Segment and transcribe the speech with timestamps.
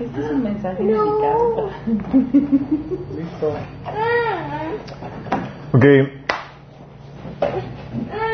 [0.00, 1.70] Este es un mensaje dedicado.
[3.16, 3.54] Listo.
[5.72, 5.84] Ok.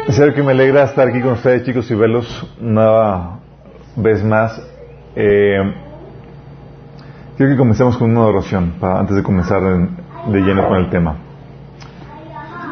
[0.08, 3.38] Es algo que me alegra estar aquí con ustedes, chicos, y verlos una
[3.96, 4.60] vez más.
[5.14, 5.58] Eh,
[7.36, 9.96] quiero que comencemos con una oración para, antes de comenzar en-
[10.32, 11.16] de lleno con el tema.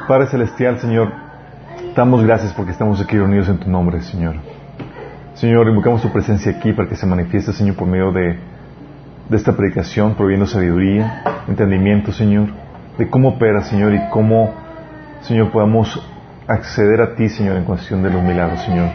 [0.08, 1.12] Padre Celestial, Señor,
[1.94, 4.36] damos gracias porque estamos aquí reunidos en tu nombre, Señor.
[5.34, 8.38] Señor, invocamos tu presencia aquí para que se manifieste, Señor, por medio de,
[9.28, 12.48] de esta predicación, proviendo sabiduría, entendimiento, Señor,
[12.96, 14.54] de cómo opera, Señor, y cómo,
[15.22, 16.00] Señor, podamos
[16.46, 18.90] acceder a ti, Señor, en cuestión de los milagros, Señor.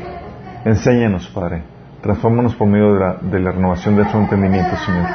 [0.64, 1.64] Enséñanos, Padre.
[2.02, 5.08] Transfórmanos por medio de la, renovación de nuestro entendimiento, Señor.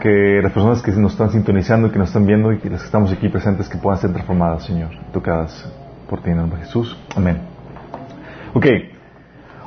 [0.00, 2.86] Que las personas que nos están sintonizando que nos están viendo y que las que
[2.86, 5.72] estamos aquí presentes que puedan ser transformadas, Señor, tocadas
[6.08, 6.96] por ti en el nombre de Jesús.
[7.16, 7.40] Amén.
[8.52, 8.66] Ok.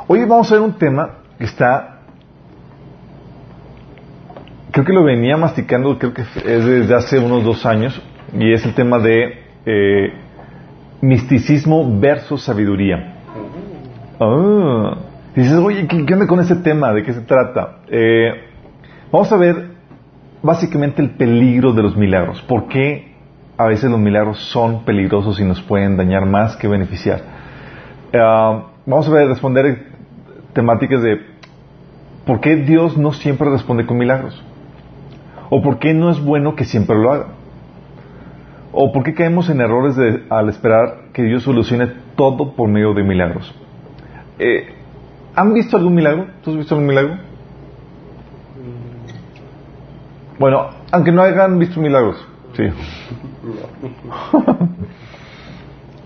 [0.08, 1.97] Hoy vamos a ver un tema que está
[4.78, 8.00] creo que lo venía masticando, creo que es desde hace unos dos años,
[8.38, 10.14] y es el tema de eh,
[11.02, 13.16] misticismo versus sabiduría.
[14.20, 14.98] Ah,
[15.36, 16.94] dices, oye, ¿qué, qué con ese tema?
[16.94, 17.80] ¿De qué se trata?
[17.90, 18.34] Eh,
[19.12, 19.70] vamos a ver
[20.44, 22.44] básicamente el peligro de los milagros.
[22.44, 23.16] ¿Por qué
[23.58, 27.22] a veces los milagros son peligrosos y nos pueden dañar más que beneficiar?
[28.14, 29.88] Ah, vamos a ver, responder
[30.54, 31.20] temáticas de
[32.28, 34.44] por qué Dios no siempre responde con milagros.
[35.50, 37.28] ¿O por qué no es bueno que siempre lo haga?
[38.74, 42.94] ¿O por qué caemos en errores de- al esperar que Dios solucione todo por medio
[42.94, 43.54] de milagros?
[44.40, 44.68] Eh,
[45.36, 46.28] ¿Han visto algún milagro?
[46.44, 47.18] ¿Tú has visto algún milagro?
[50.40, 52.24] Bueno, aunque no hayan visto milagros,
[52.56, 52.64] sí.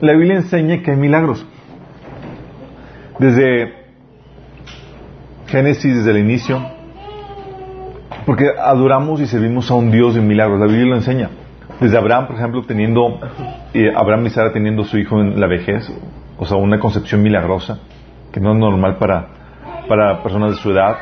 [0.01, 1.45] La Biblia enseña que hay milagros.
[3.19, 3.73] Desde
[5.47, 6.61] Génesis, desde el inicio,
[8.31, 10.57] porque adoramos y servimos a un Dios de milagros.
[10.57, 11.31] La Biblia lo enseña.
[11.81, 13.19] Desde Abraham, por ejemplo, teniendo,
[13.73, 15.91] eh, Abraham y Sara teniendo su hijo en la vejez,
[16.37, 17.79] o sea, una concepción milagrosa,
[18.31, 19.27] que no es normal para,
[19.89, 20.95] para personas de su edad.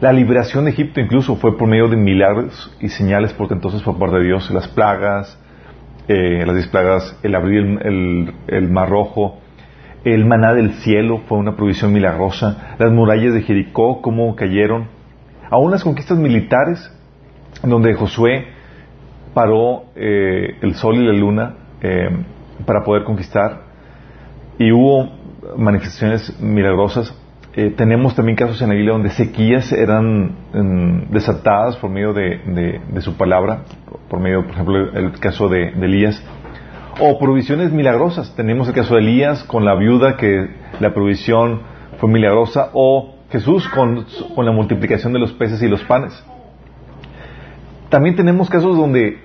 [0.00, 4.16] La liberación de Egipto incluso fue por medio de milagros y señales portentosas por parte
[4.16, 4.50] de Dios.
[4.50, 5.38] Las plagas,
[6.08, 9.38] eh, las diez plagas, el abrir el, el- el mar rojo,
[10.04, 12.74] el maná del cielo fue una provisión milagrosa.
[12.80, 14.88] Las murallas de Jericó, cómo cayeron.
[15.50, 16.90] Aún las conquistas militares,
[17.62, 18.46] donde Josué
[19.34, 22.08] paró eh, el sol y la luna eh,
[22.66, 23.62] para poder conquistar.
[24.58, 25.10] Y hubo
[25.56, 27.14] manifestaciones milagrosas.
[27.56, 32.38] Eh, tenemos también casos en la Biblia donde sequías eran mm, desatadas por medio de,
[32.46, 33.62] de- de su palabra,
[34.08, 36.22] por medio, por ejemplo, el caso de, de Elías.
[37.00, 38.34] O provisiones milagrosas.
[38.36, 40.48] Tenemos el caso de Elías con la viuda que
[40.80, 41.62] la provisión
[41.98, 42.70] fue milagrosa.
[42.72, 44.06] O Jesús con,
[44.36, 46.12] la multiplicación de los peces y los panes.
[47.88, 49.18] También tenemos casos donde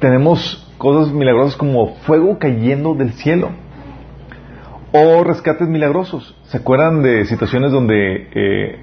[0.00, 3.50] tenemos cosas milagrosas como fuego cayendo del cielo.
[4.92, 6.36] O rescates milagrosos.
[6.46, 8.80] ¿Se acuerdan de situaciones donde eh,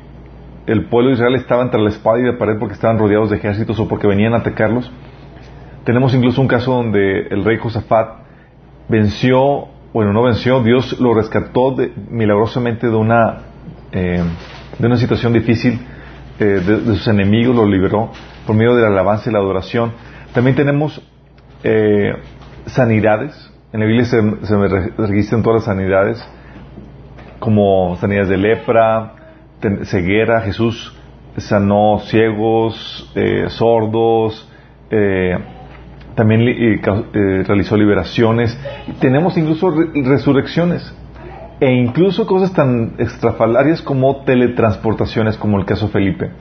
[0.66, 3.36] el pueblo de Israel estaba entre la espada y la pared porque estaban rodeados de
[3.36, 4.90] ejércitos o porque venían a atacarlos?
[5.84, 8.22] Tenemos incluso un caso donde el rey Josafat
[8.88, 11.76] venció, bueno, no venció, Dios lo rescató
[12.10, 13.51] milagrosamente de una,
[13.92, 14.24] eh,
[14.80, 15.80] de una situación difícil,
[16.40, 18.12] eh, de, sus enemigos, lo liberó
[18.48, 19.92] por medio de la alabanza y la adoración.
[20.34, 21.02] También tenemos
[21.64, 22.14] eh,
[22.66, 23.34] sanidades.
[23.74, 26.28] En la Biblia se, se re- registran todas las sanidades,
[27.40, 29.14] como sanidades de lepra,
[29.84, 30.42] ceguera.
[30.42, 30.96] Jesús
[31.38, 34.50] sanó ciegos, eh, sordos,
[34.90, 35.38] eh,
[36.16, 36.42] también
[37.46, 38.58] realizó liberaciones.
[39.00, 40.94] Tenemos incluso re- resurrecciones.
[41.62, 46.32] E incluso cosas tan extrafalarias como teletransportaciones, como el caso Felipe.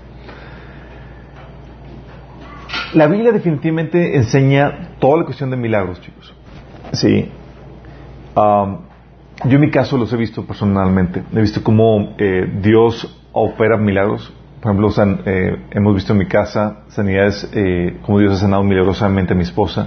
[2.94, 6.34] La Biblia definitivamente enseña toda la cuestión de milagros, chicos.
[6.92, 7.30] Sí.
[8.34, 8.78] Am,
[9.44, 11.22] yo en mi caso los he visto personalmente.
[11.34, 14.32] He visto cómo eh, Dios opera milagros.
[14.62, 19.34] Por ejemplo, eh, hemos visto en mi casa sanidades, eh, como Dios ha sanado milagrosamente
[19.34, 19.86] a mi esposa.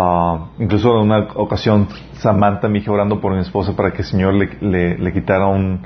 [0.00, 4.04] Ah, incluso en una ocasión, Samantha, mi hija, orando por mi esposa para que el
[4.04, 5.80] Señor le, le- quitara un,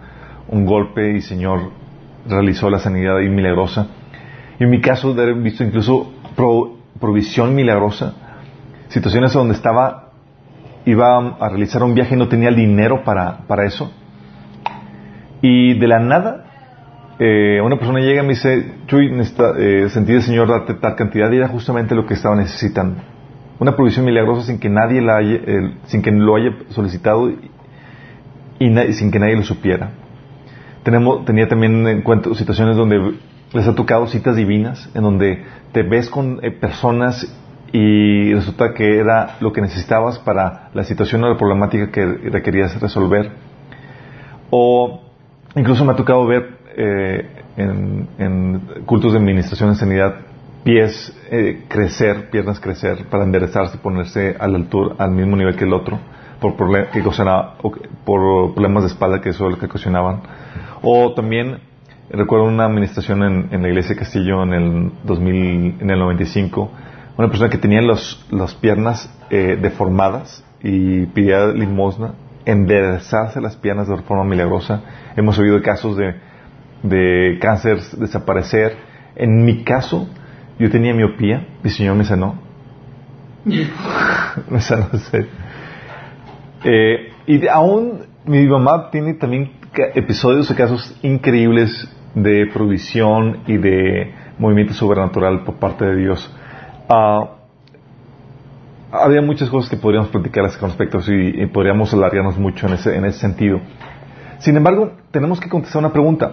[0.48, 1.70] un golpe y el Señor
[2.28, 3.86] realizó la sanidad milagrosa.
[4.60, 8.12] Y en mi caso, de haber visto incluso pro- provisión milagrosa,
[8.88, 10.10] situaciones donde estaba,
[10.84, 13.90] iba a realizar un viaje y no tenía dinero para, para eso.
[15.40, 16.44] Y de la nada,
[17.18, 19.10] eh, una persona llega y me dice, Chuy,
[19.58, 23.00] eh, sentí el Señor darte tal cantidad y era justamente lo que estaba necesitando.
[23.62, 27.38] Una provisión milagrosa sin que nadie la haya, eh, sin que lo haya solicitado y,
[28.58, 29.90] sin que nadie lo supiera.
[30.82, 32.02] Tenemos, tenía también en
[32.34, 33.14] situaciones donde
[33.52, 37.32] les ha tocado citas divinas en donde te ves con eh, personas
[37.72, 42.80] y resulta que era lo que necesitabas para la situación o la problemática que requerías
[42.80, 43.30] resolver.
[44.50, 45.02] O
[45.54, 50.31] incluso me ha tocado ver eh, en, cultos de administración de sanidad
[50.64, 55.64] pies eh, crecer, piernas crecer para enderezarse ponerse a la altura, al mismo nivel que
[55.64, 55.98] el otro
[56.42, 57.02] por, que
[58.04, 60.22] por problemas de espalda que eso es lo que ocasionaban.
[60.82, 61.60] O también
[62.10, 66.70] recuerdo una administración en, la iglesia de Castillo en el 2000, en el 95,
[67.16, 72.14] una persona que tenía los, las piernas eh, deformadas y pedía limosna,
[72.44, 74.82] enderezarse las piernas de forma milagrosa.
[75.16, 76.16] Hemos oído casos de,
[76.82, 78.76] de cáncer desaparecer.
[79.14, 80.08] En mi caso,
[80.62, 82.36] yo tenía miopía, mi Señor me sanó.
[83.44, 84.86] me sanó,
[86.64, 89.50] eh, y aún mi mamá tiene también
[89.94, 96.32] episodios o casos increíbles de provisión y de movimiento sobrenatural por parte de Dios.
[96.88, 97.38] Ah,
[98.92, 102.96] había muchas cosas que podríamos platicar con respecto y, y podríamos alargarnos mucho en ese,
[102.96, 103.60] en ese sentido.
[104.38, 106.30] Sin embargo, tenemos que contestar una pregunta.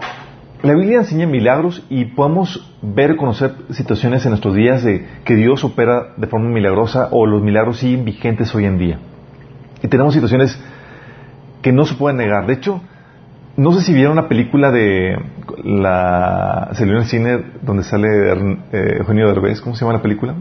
[0.61, 5.35] La Biblia enseña milagros y podemos ver y conocer situaciones en nuestros días de que
[5.35, 8.99] Dios opera de forma milagrosa o los milagros siguen vigentes hoy en día.
[9.81, 10.61] Y tenemos situaciones
[11.61, 12.45] que no se pueden negar.
[12.45, 12.81] De hecho,
[13.55, 15.17] no sé si vieron una película de
[15.63, 18.07] la salió en el cine donde sale
[18.73, 20.35] eh, Eugenio Derbez, ¿cómo se llama la película?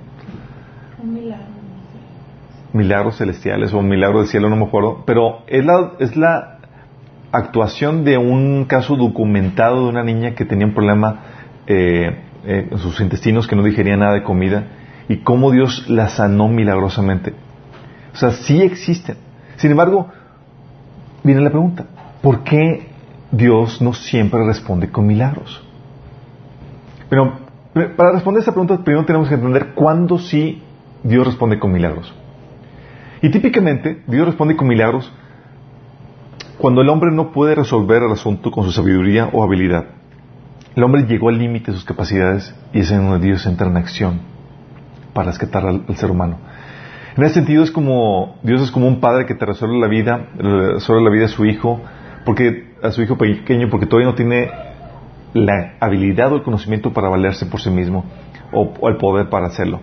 [3.18, 6.58] celestiales o Milagros del cielo, no me acuerdo, pero es la es la
[7.32, 11.22] actuación de un caso documentado de una niña que tenía un problema
[11.66, 14.68] eh, eh, en sus intestinos que no digería nada de comida
[15.10, 17.34] y cómo Dios la sanó milagrosamente.
[18.14, 19.18] O sea, sí existen.
[19.58, 20.10] Sin embargo,
[21.24, 21.86] viene la pregunta,
[22.22, 22.88] ¿por qué
[23.32, 25.64] Dios no siempre responde con milagros?
[27.10, 27.40] Pero
[27.98, 30.62] para responder esta pregunta, primero tenemos que entender cuándo sí
[31.04, 32.14] Dios responde con milagros.
[33.24, 35.10] Y típicamente, Dios responde con milagros
[36.58, 39.86] cuando el hombre no puede resolver el asunto con su sabiduría o habilidad.
[40.76, 43.78] El hombre llegó al límite de sus capacidades y es en donde Dios entra en
[43.78, 44.20] acción
[45.14, 46.38] para rescatar al, ser humano.
[47.16, 50.28] En ese sentido es como, Dios es como un padre que te resuelve la vida,
[50.36, 51.80] resuelve la vida a su hijo,
[52.26, 54.52] porque, a su hijo pequeño, porque todavía no tiene
[55.34, 58.04] la habilidad o el conocimiento para valerse por sí mismo,
[58.52, 59.80] o, el poder para hacerlo.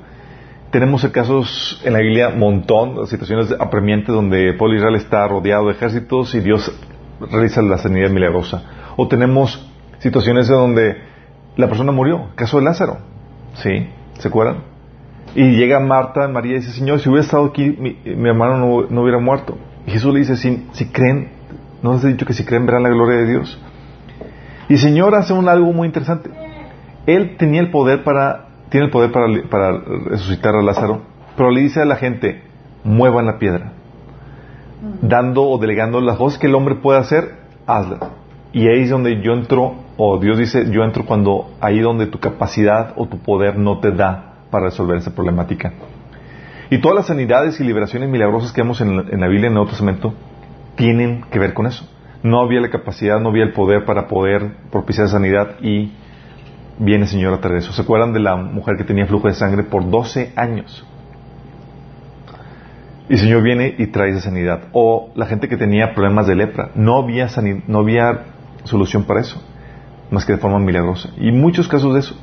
[0.70, 5.72] Tenemos casos en la Biblia, montón, situaciones apremiantes donde el pueblo Israel está rodeado de
[5.72, 6.72] ejércitos y Dios
[7.20, 8.62] realiza la sanidad milagrosa.
[8.96, 9.68] O tenemos
[9.98, 10.96] situaciones en donde
[11.56, 12.98] la persona murió, caso de Lázaro,
[13.54, 13.88] ¿sí?
[14.18, 14.58] ¿Se acuerdan?
[15.34, 17.96] Y llega Marta, María, y dice, Señor, si hubiera estado aquí, mi,
[18.28, 19.56] hermano no, hubiera muerto.
[19.86, 21.30] Y Jesús le dice, si, creen,
[21.82, 23.60] ¿no les he dicho que si creen verán la gloria de Dios?
[24.68, 26.30] Y Señor hace un algo muy interesante.
[27.06, 31.02] Él tenía el poder para, tiene el poder para, para resucitar a Lázaro,
[31.36, 32.42] pero le dice a la gente,
[32.84, 33.72] muevan la piedra.
[35.02, 37.34] Dando o delegando las cosas que el hombre puede hacer,
[37.66, 38.00] hazlas.
[38.52, 42.18] Y ahí es donde yo entro, o Dios dice, yo entro cuando ahí donde tu
[42.18, 45.72] capacidad o tu poder no te da para resolver esa problemática.
[46.70, 50.14] Y todas las sanidades y liberaciones milagrosas que vemos en la, Biblia en el Nuevo
[50.76, 51.88] tienen que ver con eso.
[52.22, 55.92] No había la capacidad, no había el poder para poder propiciar sanidad y
[56.80, 57.72] viene el Señor a traer eso.
[57.72, 60.84] ¿Se acuerdan de la mujer que tenía flujo de sangre por 12 años?
[63.08, 64.64] Y el Señor viene y trae esa sanidad.
[64.72, 66.70] O la gente que tenía problemas de lepra.
[66.74, 67.28] No había,
[67.68, 68.24] no había
[68.64, 69.42] solución para eso,
[70.10, 71.10] más que de forma milagrosa.
[71.16, 72.16] Y muchos casos de eso.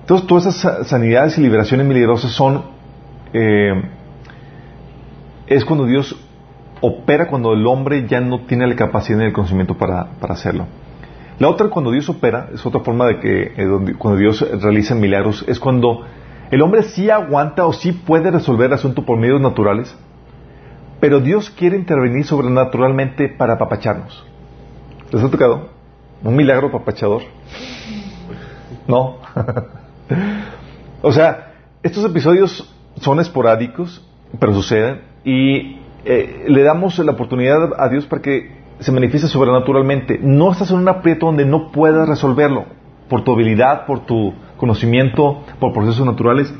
[0.00, 2.64] Entonces, todas esas sanidades y liberaciones milagrosas son,
[3.32, 3.82] eh,
[5.46, 6.16] es cuando Dios
[6.80, 10.66] opera cuando el hombre ya no tiene la capacidad ni el conocimiento para, hacerlo.
[11.40, 15.42] La otra, cuando Dios opera, es otra forma de que, eh, cuando Dios realiza milagros,
[15.48, 16.04] es cuando
[16.50, 19.96] el hombre sí aguanta o sí puede resolver el asunto por medios naturales,
[21.00, 24.22] pero Dios quiere intervenir sobrenaturalmente para apapacharnos.
[25.10, 25.70] ¿Les ha tocado?
[26.22, 27.22] ¿Un milagro papachador?
[28.86, 29.16] No.
[31.00, 32.70] o sea, estos episodios
[33.00, 34.06] son esporádicos,
[34.38, 40.18] pero suceden, y eh, le damos la oportunidad a Dios para que se manifieste sobrenaturalmente.
[40.22, 42.66] No estás en un aprieto donde no puedas resolverlo,
[43.08, 46.52] por tu habilidad, por tu conocimiento, por procesos naturales.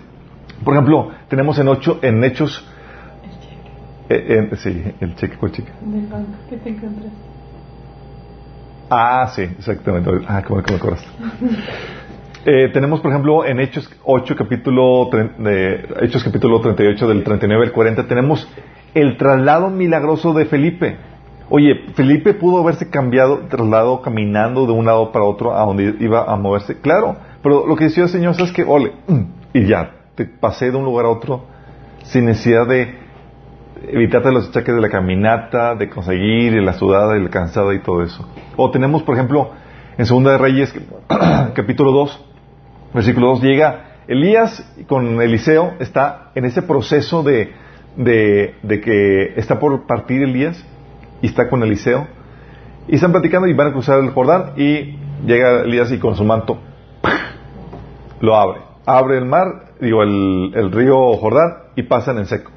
[0.64, 2.66] Por ejemplo, tenemos en, ocho, en Hechos...
[4.08, 5.70] Eh, sí, el cheque, ¿cuál cheque?
[5.80, 7.10] Del banco que te encontraste.
[8.90, 10.10] Ah, sí, exactamente.
[10.26, 11.08] Ah, ¿cómo, cómo me acordaste?
[12.42, 15.10] Eh, tenemos, por ejemplo, en Hechos 8, capítulo,
[16.00, 18.48] Hechos capítulo 38, del 39 al 40, tenemos
[18.94, 20.96] el traslado milagroso de Felipe.
[21.52, 26.22] Oye, Felipe pudo haberse cambiado, trasladado caminando de un lado para otro a donde iba
[26.22, 26.78] a moverse.
[26.80, 28.92] Claro, pero lo que decía el Señor es que, ole,
[29.52, 31.42] y ya, te pasé de un lugar a otro
[32.04, 32.94] sin necesidad de
[33.88, 38.04] evitarte los achaques de la caminata, de conseguir la sudada y la cansada y todo
[38.04, 38.28] eso.
[38.56, 39.50] O tenemos, por ejemplo,
[39.98, 40.72] en Segunda de Reyes,
[41.54, 42.26] capítulo 2,
[42.94, 47.52] versículo 2, llega Elías con Eliseo, está en ese proceso de,
[47.96, 50.64] de, de que está por partir Elías
[51.22, 52.06] y está con Eliseo.
[52.88, 54.96] Y están platicando y van a cruzar el Jordán y
[55.26, 56.58] llega Elías y con su manto
[58.20, 58.60] lo abre.
[58.86, 62.50] Abre el mar, digo, el, el río Jordán y pasan en seco.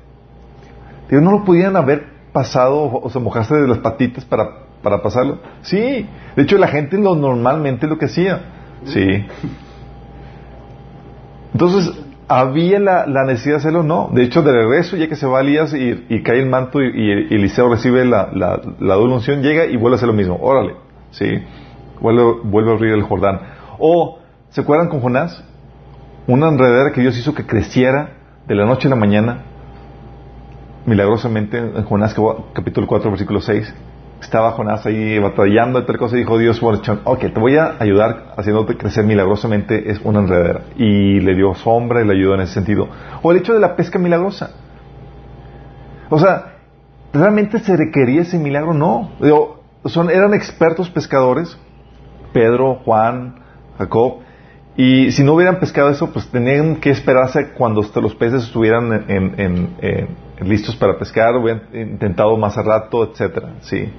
[1.09, 4.49] Digo, ¿no lo podían haber pasado o se mojaste de las patitas para,
[4.81, 5.39] para pasarlo?
[5.61, 6.07] Sí.
[6.35, 8.41] De hecho, la gente lo, normalmente lo que hacía.
[8.85, 9.01] Sí.
[11.53, 11.93] Entonces,
[12.39, 13.83] ¿había la, necesidad de hacerlo?
[13.83, 14.09] No.
[14.11, 17.69] De hecho, de regreso, ya que se va Elías y, cae el manto y, Eliseo
[17.69, 20.37] recibe la, la, la unción, llega y vuelve a hacer lo mismo.
[20.41, 20.75] Órale.
[21.11, 21.27] Sí.
[22.01, 23.39] Vuelve, vuelve a abrir el Jordán.
[23.79, 25.43] O, ¿se acuerdan con Jonás?
[26.27, 29.43] Una enredadera que Dios hizo que creciera de la noche a la mañana.
[30.85, 32.15] Milagrosamente, en Jonás
[32.53, 33.73] capítulo 4, versículo 6
[34.23, 38.33] estaba Jonás ahí batallando y tal cosa dijo Dios, bueno, ok, te voy a ayudar
[38.37, 40.61] haciéndote crecer milagrosamente, es una enredadera.
[40.77, 42.87] Y le dio sombra y le ayudó en ese sentido.
[43.21, 44.51] O el hecho de la pesca milagrosa.
[46.09, 46.55] O sea,
[47.13, 48.73] ¿realmente se requería ese milagro?
[48.73, 49.11] No.
[49.85, 51.57] son, eran expertos pescadores,
[52.33, 53.35] Pedro, Juan,
[53.77, 54.23] Jacob,
[54.75, 59.05] y si no hubieran pescado eso, pues tenían que esperarse cuando los peces estuvieran
[60.41, 63.49] listos para pescar, hubieran intentado más a rato, etcétera.
[63.61, 63.91] Sí.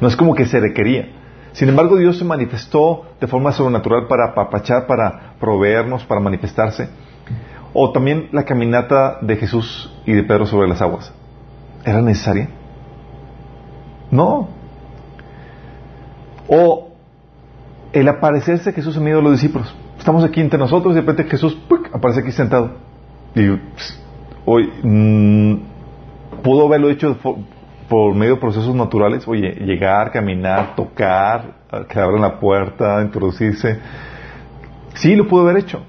[0.00, 1.08] No es como que se requería.
[1.52, 6.88] Sin embargo, Dios se manifestó de forma sobrenatural para apapachar, para proveernos, para manifestarse.
[7.72, 11.12] O también la caminata de Jesús y de Pedro sobre las aguas.
[11.84, 12.48] ¿Era necesaria?
[14.10, 14.48] No.
[16.48, 16.88] O
[17.92, 19.74] el aparecerse Jesús en medio de los discípulos.
[19.98, 21.58] Estamos aquí entre nosotros y de repente Jesús
[21.92, 22.72] aparece aquí sentado.
[23.34, 23.58] Y
[24.44, 27.16] hoy mm, pudo haberlo hecho
[27.88, 31.56] por medio de procesos naturales, oye, llegar, caminar, tocar,
[31.88, 33.78] que abran la puerta, introducirse.
[34.94, 35.82] Sí, lo pudo haber hecho.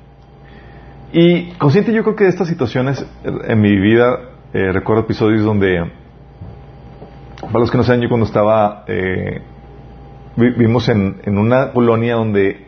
[1.11, 4.19] Y consciente yo creo que de estas situaciones en mi vida,
[4.53, 5.91] eh, recuerdo episodios donde,
[7.41, 9.41] para los que no saben, yo cuando estaba, eh,
[10.35, 12.67] vivimos en, una colonia donde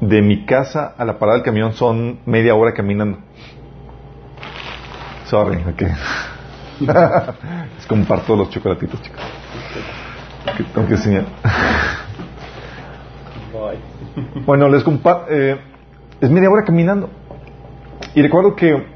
[0.00, 3.18] de mi casa a la parada del camión son media hora caminando.
[5.24, 5.88] Sorry, okay.
[7.76, 9.20] les comparto los chocolatitos, chicos.
[10.56, 11.24] Que tengo que enseñar.
[14.46, 15.26] bueno, les comparto.
[15.30, 15.58] Eh,
[16.20, 17.10] es media hora caminando.
[18.14, 18.86] Y recuerdo que,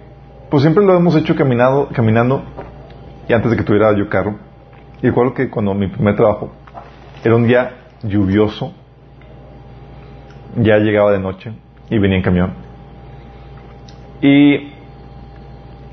[0.50, 2.42] pues siempre lo hemos hecho caminado, caminando,
[3.28, 4.36] y antes de que tuviera yo carro.
[5.02, 6.52] Y recuerdo que cuando mi primer trabajo
[7.24, 8.72] era un día lluvioso,
[10.56, 11.52] ya llegaba de noche
[11.90, 12.52] y venía en camión.
[14.20, 14.72] Y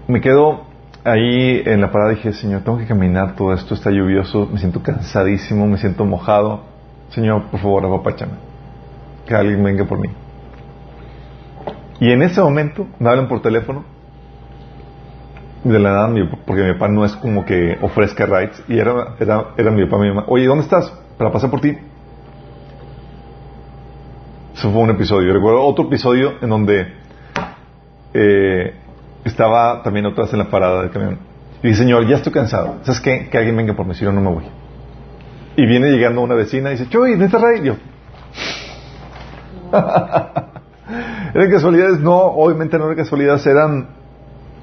[0.07, 0.64] me quedo
[1.05, 4.81] ahí en la parada dije, Señor, tengo que caminar, todo esto está lluvioso, me siento
[4.81, 6.63] cansadísimo, me siento mojado.
[7.09, 8.33] Señor, por favor, apapáchame.
[9.25, 10.09] Que alguien venga por mí.
[12.00, 13.85] Y en ese momento me hablan por teléfono.
[15.63, 18.63] De la nada, porque mi papá no es como que ofrezca rides.
[18.67, 20.25] Y era, era, mi papá, mi mamá.
[20.27, 20.91] Oye, ¿dónde estás?
[21.17, 21.75] Para pasar por ti.
[24.53, 25.33] Eso fue un episodio.
[25.33, 26.93] Recuerdo otro episodio en donde
[28.13, 28.75] eh,
[29.25, 31.20] estaba también vez en la parada del camión.
[31.62, 32.77] Y dice, Señor, ya estoy cansado.
[32.84, 33.27] ¿Sabes qué?
[33.29, 34.46] Que alguien venga por mí, si no, no me voy.
[35.58, 37.62] Y viene llegando una vecina y dice, Chuy, ¿dónde está Ray?
[37.62, 37.75] Y yo,
[41.34, 42.00] ¿Eran casualidades?
[42.00, 43.89] No, obviamente no eran casualidades, eran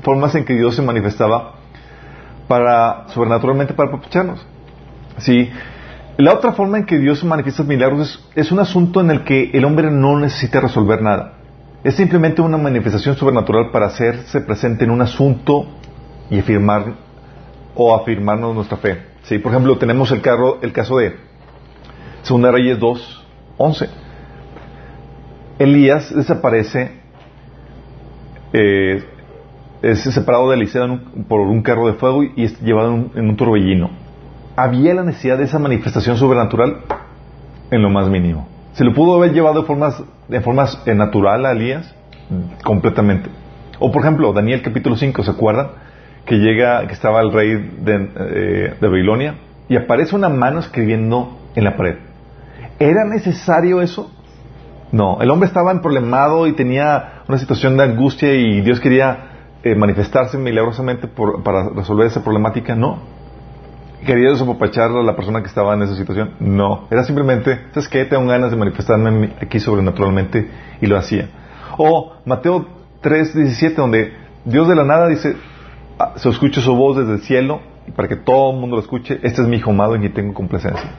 [0.03, 1.55] formas en que Dios se manifestaba
[2.49, 4.45] para, sobrenaturalmente para aprovecharnos.
[5.19, 5.51] Sí.
[6.19, 9.51] La otra forma en que Dios manifiesta milagros es, es un asunto en el que
[9.53, 11.35] el hombre no necesita resolver nada.
[11.85, 15.67] Es simplemente una manifestación sobrenatural para hacerse presente en un asunto
[16.31, 16.95] y afirmar
[17.75, 19.03] o afirmarnos nuestra fe.
[19.25, 19.39] ¿Sí?
[19.39, 21.17] Por ejemplo, tenemos el, carro, el caso de
[22.23, 23.27] Segunda Reyes 2,
[23.59, 23.89] 11.
[25.59, 27.01] Elías desaparece,
[28.53, 29.05] eh,
[29.83, 33.91] es separado de Eliseo por un carro de fuego y es llevado en un torbellino.
[34.55, 36.83] ¿Había la necesidad de esa manifestación sobrenatural?
[37.71, 38.52] En lo más mínimo.
[38.75, 39.63] ¿Se lo pudo haber llevado
[40.29, 41.95] de formas, eh, natural a Elías?
[42.65, 43.29] Completamente.
[43.79, 45.69] O por ejemplo, Daniel capítulo 5, ¿se acuerdan?
[46.25, 49.35] Que llega, que estaba el rey de, eh, de Babilonia
[49.69, 51.97] y aparece una mano escribiendo en la pared.
[52.79, 54.11] ¿Era necesario eso?
[54.91, 59.75] No, el hombre estaba emproblemado y tenía una situación de angustia y Dios quería eh,
[59.75, 62.75] manifestarse milagrosamente para resolver esa problemática.
[62.75, 62.99] No.
[64.05, 66.33] Quería desapapachar a la persona que estaba en esa situación.
[66.41, 68.05] No, era simplemente, ¿sabes qué?
[68.05, 70.49] Tengo ganas de manifestarme aquí sobrenaturalmente
[70.81, 71.29] y lo hacía.
[71.79, 72.67] O Mateo
[73.03, 74.13] 3:17, donde
[74.45, 75.37] Dios de la nada dice,
[75.99, 77.61] ah, se escucha su voz desde el cielo,
[77.97, 80.35] para que todo el mundo lo escuche, este es mi hijo amado y ni tengo
[80.35, 80.91] complacencia.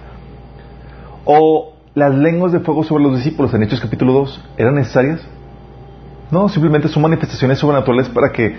[1.26, 5.26] O las lenguas de fuego sobre los discípulos en Hechos capítulo 2, ¿eran necesarias?
[6.32, 8.56] No, simplemente son manifestaciones sobrenaturales para que,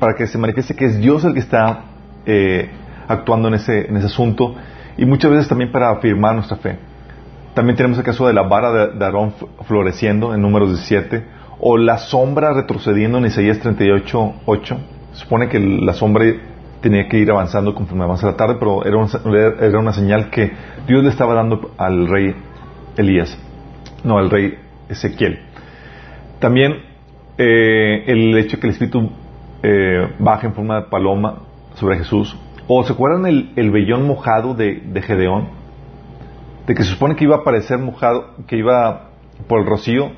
[0.00, 1.84] para que se manifieste que es Dios el que está
[2.26, 2.70] eh,
[3.08, 4.54] actuando en ese, en ese asunto
[4.96, 6.78] y muchas veces también para afirmar nuestra fe.
[7.54, 9.34] También tenemos el caso de la vara de, Aarón
[9.66, 11.24] floreciendo en números 17
[11.60, 14.76] o la sombra retrocediendo en Isaías 38, 8.
[15.12, 16.24] Se supone que la sombra
[16.80, 19.08] tenía que ir avanzando conforme avanza la tarde, pero era una,
[19.60, 20.50] era una señal que
[20.86, 22.34] Dios le estaba dando al rey
[22.96, 23.38] Elías,
[24.02, 25.40] no al rey Ezequiel.
[26.40, 26.72] También
[27.38, 29.10] eh, el hecho que el Espíritu
[29.62, 30.08] eh,
[30.42, 31.38] en forma de paloma
[31.74, 32.36] sobre Jesús.
[32.68, 35.48] ¿O se acuerdan el, el vellón mojado de, de, Gedeón?
[36.66, 39.10] De que se supone que iba a aparecer mojado, que iba
[39.48, 40.12] por el rocío,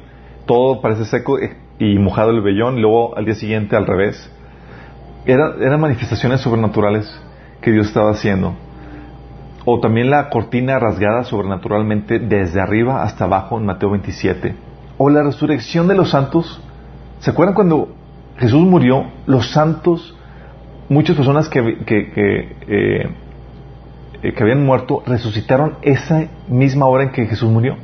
[0.47, 4.31] todo parece seco eh, y mojado el vellón, y luego al día siguiente al revés.
[5.27, 7.09] Era, eran manifestaciones sobrenaturales
[7.63, 8.55] que Dios estaba haciendo.
[9.65, 14.55] O también la cortina rasgada sobrenaturalmente desde arriba hasta abajo en Mateo 27.
[14.99, 16.63] O la resurrección de los santos
[17.25, 17.89] ¿Se acuerdan cuando
[18.37, 19.07] Jesús murió?
[19.25, 20.15] Los santos,
[20.89, 23.11] muchas personas que, que, eh,
[24.23, 27.77] que, habían muerto, resucitaron esa misma hora en que Jesús murió.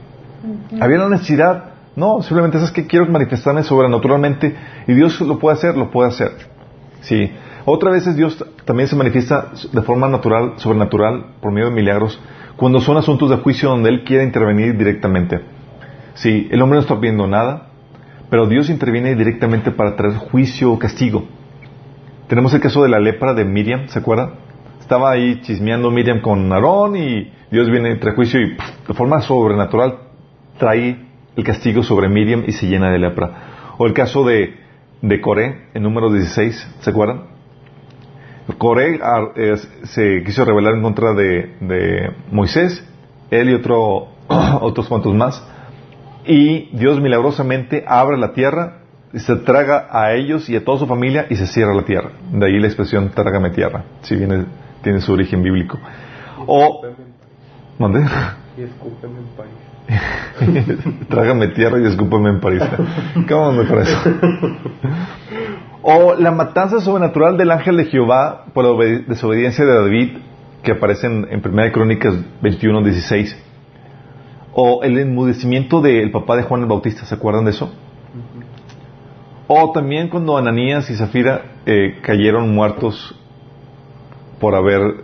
[0.80, 1.64] Había la necesidad,
[1.97, 4.54] no, simplemente es que quiero manifestarme sobrenaturalmente
[4.87, 6.30] y Dios lo puede hacer, lo puede hacer.
[7.02, 7.30] Sí.
[7.66, 12.19] Otra vez Dios también se manifiesta de forma natural, sobrenatural, por medio de milagros,
[12.57, 15.40] cuando son asuntos de juicio donde Él quiere intervenir directamente.
[16.14, 17.69] Sí, el hombre no está viendo nada,
[18.30, 21.26] pero Dios interviene directamente para traer juicio o castigo.
[22.30, 24.34] Tenemos el caso de la lepra de Miriam, ¿se acuerdan?
[24.78, 28.56] Estaba ahí chismeando Miriam con Aarón y Dios viene, trae juicio y
[28.87, 29.99] de forma sobrenatural
[30.56, 33.75] trae el castigo sobre Miriam y se llena de lepra.
[33.78, 34.54] O el caso de,
[35.02, 37.23] de Coré, en número 16, ¿se acuerdan?
[38.58, 39.32] Coré ah,
[39.82, 42.88] se quiso rebelar en contra de, de Moisés,
[43.32, 44.06] él y otro,
[44.60, 45.45] otros cuantos más
[46.25, 48.79] y Dios milagrosamente abre la tierra,
[49.14, 52.10] se traga a ellos y a toda su familia y se cierra la tierra.
[52.32, 54.44] De ahí la expresión trágame tierra, si viene,
[54.82, 55.78] tiene su origen bíblico.
[56.46, 56.82] O,
[57.78, 58.00] ¿dónde?
[58.56, 61.06] Y escúpeme en París.
[61.08, 62.62] trágame tierra y escúpeme en París.
[63.28, 63.96] ¿Cómo me parece?
[65.82, 70.18] o la matanza sobrenatural del ángel de Jehová por la desobediencia de David,
[70.62, 73.46] que aparece en, en 1 Crónicas 21, 16
[74.52, 77.73] o el enmudecimiento del papá de Juan el Bautista, ¿se acuerdan de eso?
[79.52, 83.19] O también cuando Ananías y Zafira eh, cayeron muertos
[84.39, 85.02] por haber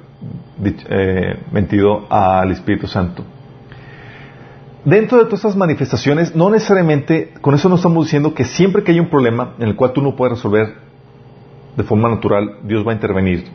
[0.63, 3.25] eh, mentido al Espíritu Santo.
[4.85, 8.93] Dentro de todas estas manifestaciones, no necesariamente, con eso no estamos diciendo que siempre que
[8.93, 10.75] hay un problema en el cual tú no puedes resolver
[11.77, 13.47] de forma natural, Dios va a intervenir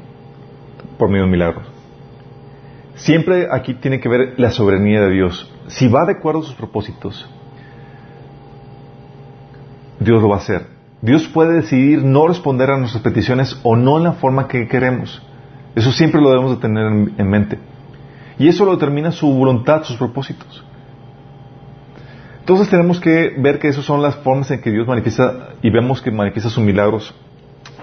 [0.97, 1.67] por medio de milagros.
[2.95, 6.56] Siempre aquí tiene que ver la soberanía de Dios si va de acuerdo a sus
[6.56, 7.30] propósitos,
[10.01, 10.80] Dios lo va a hacer.
[11.01, 15.21] Dios puede decidir no responder a nuestras peticiones o no en la forma que queremos.
[15.75, 17.57] Eso siempre lo debemos de tener en, mente.
[18.37, 20.63] Y eso lo determina su voluntad, sus propósitos.
[22.39, 26.01] Entonces tenemos que ver que esas son las formas en que Dios manifiesta y vemos
[26.01, 27.15] que manifiesta sus milagros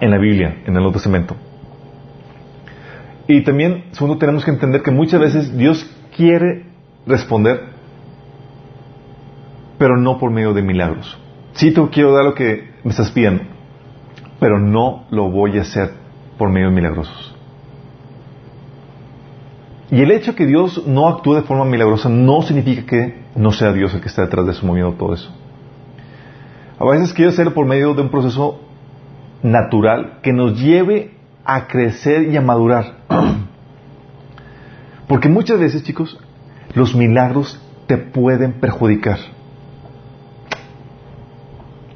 [0.00, 1.36] en la Biblia, en el Nuevo Testamento.
[3.26, 6.66] Y también, segundo, tenemos que entender que muchas veces Dios quiere
[7.06, 7.78] responder
[9.78, 11.16] pero no por medio de milagros.
[11.52, 13.42] Sí te quiero dar lo que me estás pidiendo,
[14.40, 15.92] pero no lo voy a hacer
[16.38, 17.34] por medio de milagrosos.
[19.90, 23.74] Y el hecho que Dios no actúe de forma milagrosa no significa que no sea
[23.74, 25.30] Dios el que está detrás de eso, moviendo todo eso.
[26.78, 28.58] A veces quiero hacerlo por medio de un proceso
[29.42, 33.00] natural que nos lleve a crecer y a madurar.
[35.08, 36.18] Porque muchas veces, chicos,
[36.72, 39.18] los milagros te pueden perjudicar.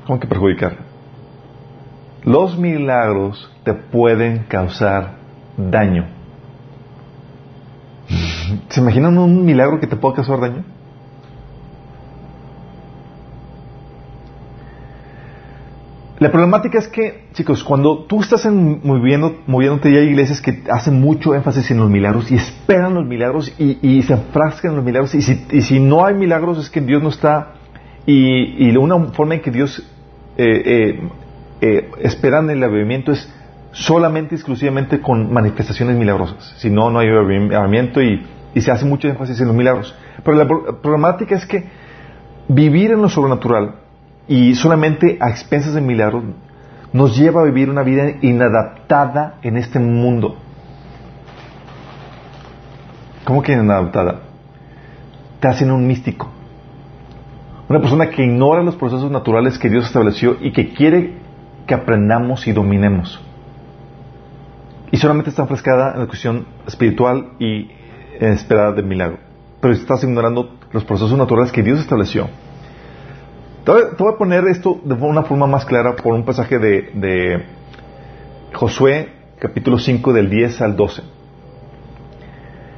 [0.07, 0.82] ¿Cómo que perjudicar?
[2.24, 5.16] Los milagros te pueden causar
[5.56, 6.06] daño.
[8.68, 10.64] ¿Se imaginan un milagro que te pueda causar daño?
[16.20, 21.00] La problemática es que, chicos, cuando tú estás moviendo, moviéndote, y hay iglesias que hacen
[21.00, 25.16] mucho énfasis en los milagros y esperan los milagros y, se enfrascan en los milagros.
[25.16, 27.54] Y si, no hay milagros es que Dios no está.
[28.06, 29.82] Y, y una forma en que Dios
[30.37, 31.08] eh, eh,
[31.64, 33.33] eh, esperan el avivamiento es
[33.70, 36.55] solamente, exclusivamente con manifestaciones milagrosas.
[36.59, 39.94] Si no, no hay avivamiento y, y se hace mucho énfasis en los milagros.
[40.25, 41.64] Pero la problemática es que
[42.48, 43.77] vivir en lo sobrenatural
[44.27, 46.25] y solamente a expensas de milagros
[46.92, 50.37] nos lleva a vivir una vida inadaptada en este mundo.
[53.22, 54.22] ¿Cómo que inadaptada?
[55.38, 56.29] Te hacen un místico.
[57.68, 61.21] Una persona que ignora los procesos naturales que Dios estableció y que quiere
[61.66, 63.20] que aprendamos y dominemos.
[64.90, 67.70] Y solamente está enfrescada en la cuestión espiritual y
[68.20, 69.18] esperada del milagro.
[69.61, 72.29] Pero estás ignorando los procesos naturales que Dios estableció.
[73.64, 77.44] Te voy, a poner esto de una forma más clara por un pasaje de
[78.53, 81.03] Josué, capítulo 5, del 10 al 12.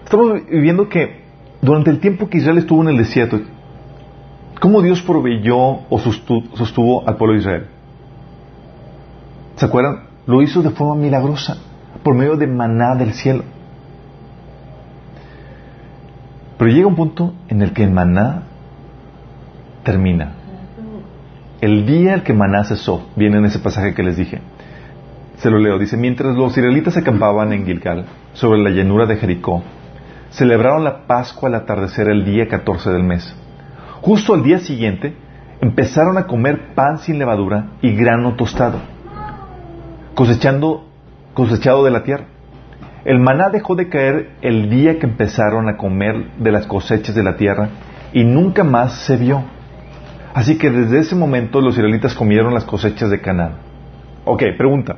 [0.05, 1.25] Estamos viviendo que
[1.61, 3.41] durante el tiempo que Israel estuvo en el desierto,
[4.61, 7.67] ¿cómo Dios proveyó o sostuvo al pueblo de Israel?
[9.57, 10.05] ¿Se acuerdan?
[10.27, 11.57] Lo hizo de forma milagrosa,
[12.03, 13.45] por medio de maná del cielo.
[16.59, 18.43] Pero llega un punto en el que el maná
[19.83, 20.33] termina.
[21.61, 24.41] El día en que maná cesó, viene en ese pasaje que les dije.
[25.39, 29.63] Se lo leo, dice, mientras los israelitas acampaban en Gilgal, sobre la llanura de Jericó,
[30.31, 33.35] celebraron la Pascua al atardecer el día 14 del mes.
[34.01, 35.17] Justo al día siguiente,
[35.61, 38.79] empezaron a comer pan sin levadura y grano tostado,
[40.15, 40.87] cosechando,
[41.35, 42.27] cosechado de la tierra.
[43.05, 47.23] El maná dejó de caer el día que empezaron a comer de las cosechas de
[47.23, 47.69] la tierra
[48.13, 49.45] y nunca más se vio.
[50.33, 53.57] Así que desde ese momento los israelitas comieron las cosechas de Canaán.
[54.25, 54.97] Ok, pregunta.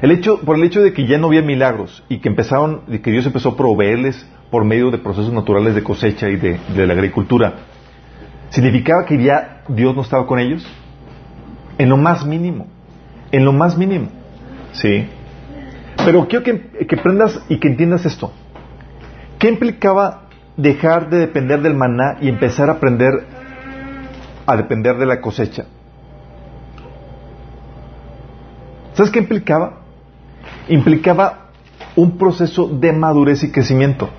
[0.00, 2.98] El hecho, por el hecho de que ya no había milagros y que empezaron, y
[2.98, 6.92] que Dios empezó a proveerles por medio de procesos naturales de cosecha y de, la
[6.92, 7.54] agricultura,
[8.50, 10.66] ¿significaba que ya Dios no estaba con ellos?
[11.78, 12.66] En lo más mínimo.
[13.34, 14.08] En lo más mínimo.
[14.72, 15.08] Sí.
[16.04, 18.32] Pero quiero que, que aprendas y que entiendas esto.
[19.38, 23.26] ¿Qué implicaba dejar de depender del maná y empezar a aprender
[24.46, 25.66] a depender de la cosecha.
[28.94, 29.80] ¿Sabes qué implicaba?
[30.68, 31.50] Implicaba
[31.96, 34.10] un proceso de madurez y crecimiento.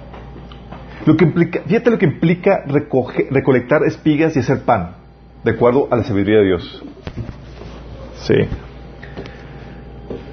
[1.05, 4.95] Lo que implica, fíjate lo que implica recolectar espigas y hacer pan,
[5.43, 6.83] de acuerdo a la sabiduría de Dios.
[8.15, 8.33] Sí.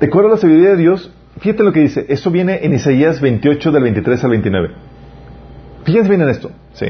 [0.03, 2.07] De acuerdo a la sabiduría de Dios, fíjate lo que dice.
[2.09, 4.71] Esto viene en Isaías 28, del 23 al 29.
[5.85, 6.51] Fíjense bien en esto.
[6.73, 6.87] Sí.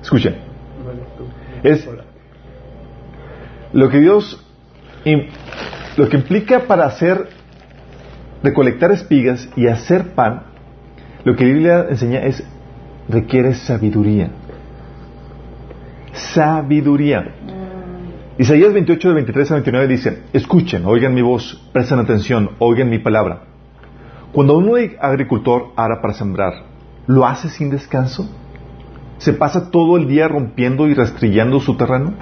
[0.00, 0.36] Escuchen.
[1.64, 1.84] Es,
[3.72, 4.40] lo que Dios,
[5.96, 7.28] lo que implica para hacer,
[8.44, 10.44] recolectar espigas y hacer pan,
[11.24, 12.44] lo que la Biblia enseña es,
[13.08, 14.30] requiere sabiduría.
[16.12, 17.34] Sabiduría.
[18.36, 22.98] Isaías 28, de 23 a 29 dice, escuchen, oigan mi voz, presten atención, oigan mi
[22.98, 23.42] palabra.
[24.32, 26.52] Cuando un agricultor ara para sembrar,
[27.06, 28.28] ¿lo hace sin descanso?
[29.18, 32.14] ¿Se pasa todo el día rompiendo y rastrillando su terreno?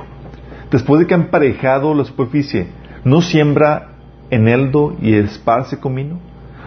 [0.73, 2.69] después de que ha emparejado la superficie,
[3.05, 3.91] ¿no siembra
[4.31, 6.19] eneldo y esparce comino?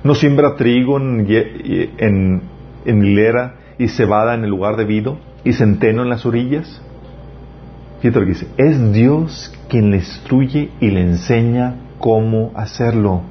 [0.03, 2.41] ¿No siembra trigo en,
[2.85, 6.81] hilera y cebada en el lugar debido y centeno en las orillas?
[8.57, 13.21] Es Dios quien le instruye y le enseña cómo hacerlo.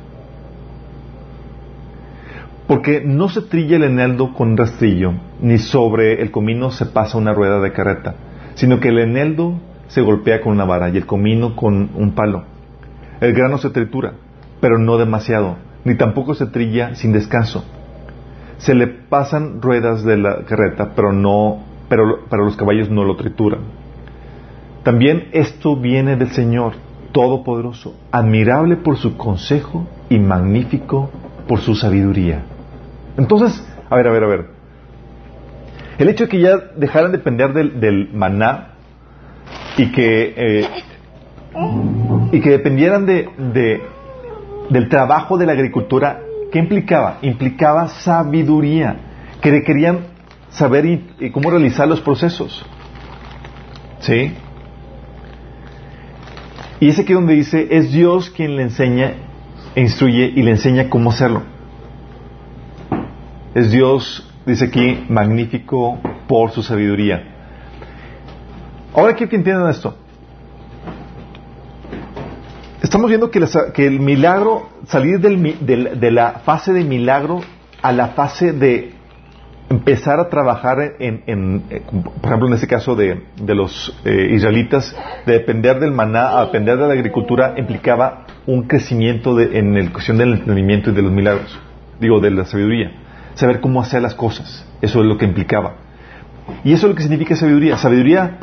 [2.66, 7.32] Porque no se trilla el eneldo con rastrillo, ni sobre el comino se pasa una
[7.32, 8.16] rueda de carreta,
[8.54, 12.42] sino que el eneldo se golpea con una vara y el comino con un palo.
[13.20, 14.14] El grano se tritura,
[14.60, 17.64] pero no demasiado, ni tampoco se trilla sin descanso.
[18.58, 23.14] Se le pasan ruedas de la carreta, pero no, pero, pero los caballos no lo
[23.14, 23.83] trituran.
[24.84, 26.74] También esto viene del Señor
[27.12, 31.10] Todopoderoso, admirable por su consejo y magnífico
[31.48, 32.42] por su sabiduría.
[33.16, 34.46] Entonces, a ver, a ver, a ver.
[35.98, 38.74] El hecho de que ya dejaran de depender del, maná
[39.76, 40.68] y que, eh,
[42.32, 43.80] y que dependieran de,
[44.68, 46.20] del trabajo de la agricultura,
[46.52, 47.18] ¿qué implicaba?
[47.22, 48.96] Implicaba sabiduría,
[49.40, 50.00] que requerían
[50.50, 52.66] saber y, cómo realizar los procesos.
[54.00, 54.34] ¿Sí?
[56.80, 59.14] Y ese aquí donde dice, es Dios quien le enseña,
[59.74, 61.42] e instruye y le enseña cómo hacerlo.
[63.54, 67.22] Es Dios, dice aquí, magnífico por su sabiduría.
[68.94, 69.96] Ahora quiero que entiendan esto.
[72.82, 77.40] Estamos viendo que, el milagro, salir de la fase de milagro
[77.82, 78.92] a la fase de
[79.70, 84.94] empezar a trabajar en, eh, por ejemplo, en este caso de, los eh, israelitas,
[85.26, 89.92] de depender del maná a depender de la agricultura, implicaba un crecimiento de, en la
[89.92, 91.58] cuestión del entendimiento y de los milagros.
[92.00, 92.92] Digo, de la sabiduría.
[93.34, 94.66] Saber cómo hacer las cosas.
[94.80, 95.76] Eso es lo que implicaba.
[96.62, 97.76] Y eso es lo que significa sabiduría.
[97.76, 98.38] Sabiduría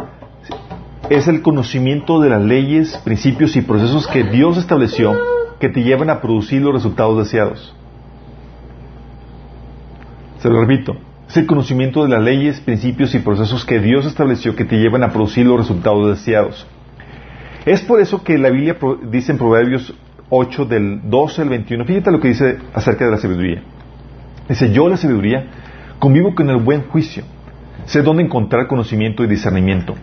[1.10, 5.16] es el conocimiento de las leyes, principios y procesos que Dios estableció
[5.60, 7.76] que te llevan a producir los resultados deseados.
[10.40, 10.98] Se lo repito,
[11.32, 15.02] es el conocimiento de las leyes, principios y procesos que Dios estableció que te llevan
[15.02, 16.68] a producir los resultados deseados.
[17.66, 18.76] Es por eso que la Biblia
[19.10, 19.94] dice en Proverbios
[20.30, 23.64] 8 del 12 al 21, fíjate lo que dice acerca de la sabiduría.
[24.50, 25.46] Dice, yo la sabiduría
[26.00, 27.24] convivo con el buen juicio,
[27.86, 29.96] sé dónde encontrar conocimiento y discernimiento.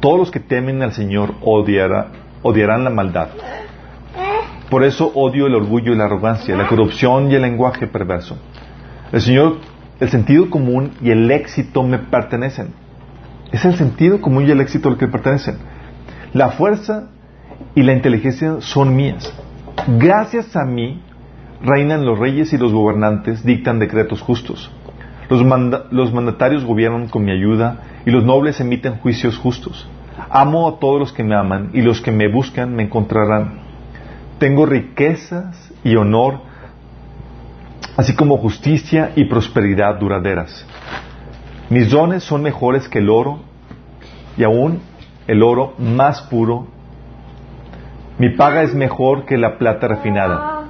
[0.00, 3.28] Todos los que temen al Señor odiarán la maldad.
[4.68, 8.36] Por eso odio el orgullo y la arrogancia, la corrupción y el lenguaje perverso.
[9.10, 9.56] El Señor,
[10.00, 12.68] el sentido común y el éxito me pertenecen.
[13.52, 15.56] Es el sentido común y el éxito lo que pertenecen.
[16.32, 17.08] La fuerza
[17.74, 19.32] y la inteligencia son mías.
[19.98, 21.00] Gracias a mí
[21.62, 24.70] reinan los reyes y los gobernantes dictan decretos justos.
[25.28, 25.42] Los,
[25.90, 29.88] los, mandatarios gobiernan con mi ayuda y los nobles emiten juicios justos.
[30.30, 33.60] Amo a todos los que me aman y los que me buscan me encontrarán.
[34.38, 36.40] Tengo riquezas y honor,
[37.96, 40.66] así como justicia y prosperidad duraderas.
[41.70, 43.40] Mis dones son mejores que el oro
[44.36, 44.80] y aún
[45.26, 46.66] el oro más puro.
[48.18, 50.68] Mi paga es mejor que la plata refinada.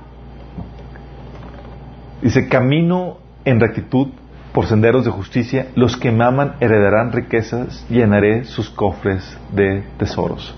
[2.23, 4.09] Dice, camino en rectitud
[4.53, 5.67] por senderos de justicia.
[5.75, 10.57] Los que me aman heredarán riquezas, llenaré sus cofres de tesoros.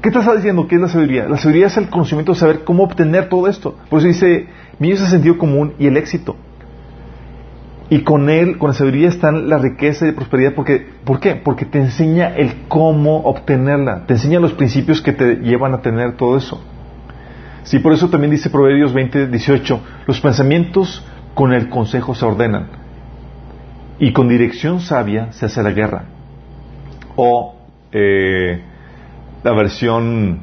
[0.00, 0.66] ¿Qué estás diciendo?
[0.66, 1.28] ¿Qué es la sabiduría?
[1.28, 3.76] La sabiduría es el conocimiento de saber cómo obtener todo esto.
[3.90, 4.48] Por eso dice,
[4.80, 6.36] mío es el sentido común y el éxito.
[7.90, 10.54] Y con él, con la sabiduría están la riqueza y la prosperidad.
[10.54, 11.34] Porque, ¿Por qué?
[11.34, 14.06] Porque te enseña el cómo obtenerla.
[14.06, 16.62] Te enseña los principios que te llevan a tener todo eso.
[17.64, 22.68] Sí, por eso también dice Proverbios 20, 18, los pensamientos con el consejo se ordenan.
[23.98, 26.04] Y con dirección sabia se hace la guerra.
[27.16, 27.56] O,
[27.92, 28.62] eh,
[29.42, 30.40] la versión,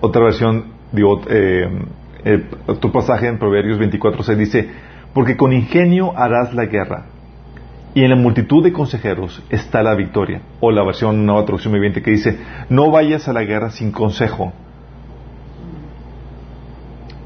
[0.00, 1.68] otra versión, digo, eh,
[2.66, 4.68] otro pasaje en Proverbios 24 se dice,
[5.14, 7.06] porque con ingenio harás la guerra,
[7.94, 10.42] y en la multitud de consejeros está la victoria.
[10.60, 14.52] O la versión nueva traducción viviente que dice, no vayas a la guerra sin consejo.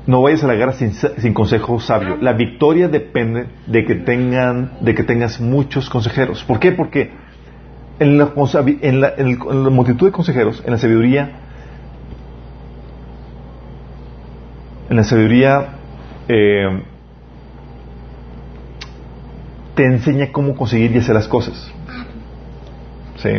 [0.06, 2.16] No vayas a la guerra sin, sin, consejo sabio.
[2.20, 6.42] La victoria depende de que tengan, de que tengas muchos consejeros.
[6.44, 6.72] ¿Por qué?
[6.72, 7.10] Porque
[7.98, 8.32] en la,
[9.70, 11.30] multitud de consejeros, en la sabiduría,
[14.92, 15.68] en la sabiduría
[16.28, 16.82] eh,
[19.74, 21.72] te enseña cómo conseguir y hacer las cosas.
[23.16, 23.30] ¿Sí?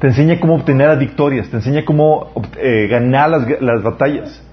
[0.00, 4.44] Te enseña cómo obtener las victorias, te enseña cómo eh, ganar las, las batallas.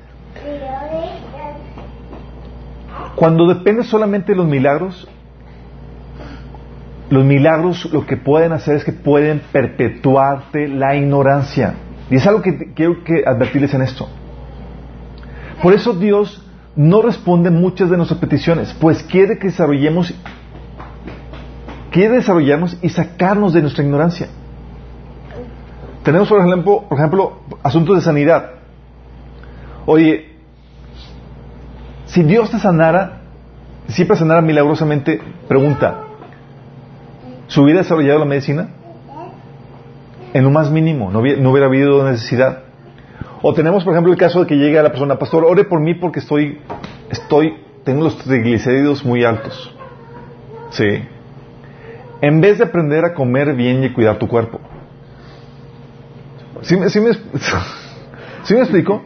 [3.16, 5.08] Cuando depende solamente de los milagros,
[7.10, 11.76] los milagros lo que pueden hacer es que pueden perpetuarte la ignorancia.
[12.10, 14.10] Y es algo que quiero que advertirles en esto.
[15.62, 16.44] Por eso Dios
[16.76, 20.14] no responde muchas de nuestras peticiones, pues quiere que desarrollemos,
[21.92, 24.28] quiere desarrollarnos y sacarnos de nuestra ignorancia.
[26.04, 28.52] Tenemos, por ejemplo, por ejemplo, asuntos de sanidad.
[29.86, 30.36] Oye,
[32.06, 33.22] si Dios te sanara,
[33.88, 36.07] siempre sanara milagrosamente, pregunta,
[37.48, 38.70] ¿su hubiera desarrollado la medicina?
[40.34, 42.64] En lo más mínimo, no hubiera, habido necesidad.
[43.42, 45.80] O tenemos, por ejemplo, el caso de que llegue a la persona, pastor, ore por
[45.80, 46.60] mí porque estoy,
[47.10, 49.74] estoy, tengo los triglicéridos muy altos.
[50.72, 51.04] Sí.
[52.22, 54.60] En vez de aprender a comer bien y cuidar tu cuerpo.
[56.62, 57.14] ¿Sí, sí me,
[58.44, 59.04] ¿sí me explico?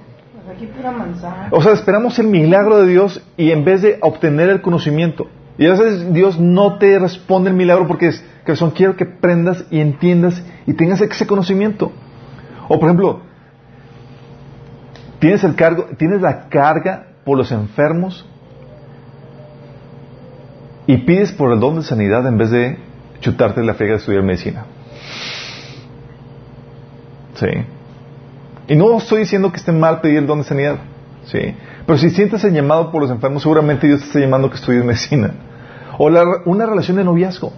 [1.51, 5.27] O sea, esperamos el milagro de Dios y en vez de obtener el conocimiento.
[5.58, 9.04] Y a veces Dios no te responde el milagro porque es que son quiero que
[9.04, 11.92] aprendas y entiendas y tengas ese conocimiento.
[12.68, 13.22] O por ejemplo,
[15.20, 18.26] tienes el cargo, tienes la carga por los enfermos
[20.88, 22.78] y pides por el don de sanidad en vez de
[23.20, 24.66] chutarte la frega de estudiar medicina.
[27.36, 27.48] Sí.
[28.68, 30.78] Y no estoy diciendo que esté mal pedir el don de sanidad,
[31.26, 31.56] ¿sí?
[31.86, 34.86] Pero si sientes el llamado por los enfermos, seguramente Dios te está llamando que estudies
[34.86, 35.32] medicina.
[35.98, 36.10] O
[36.46, 37.52] una relación de noviazgo.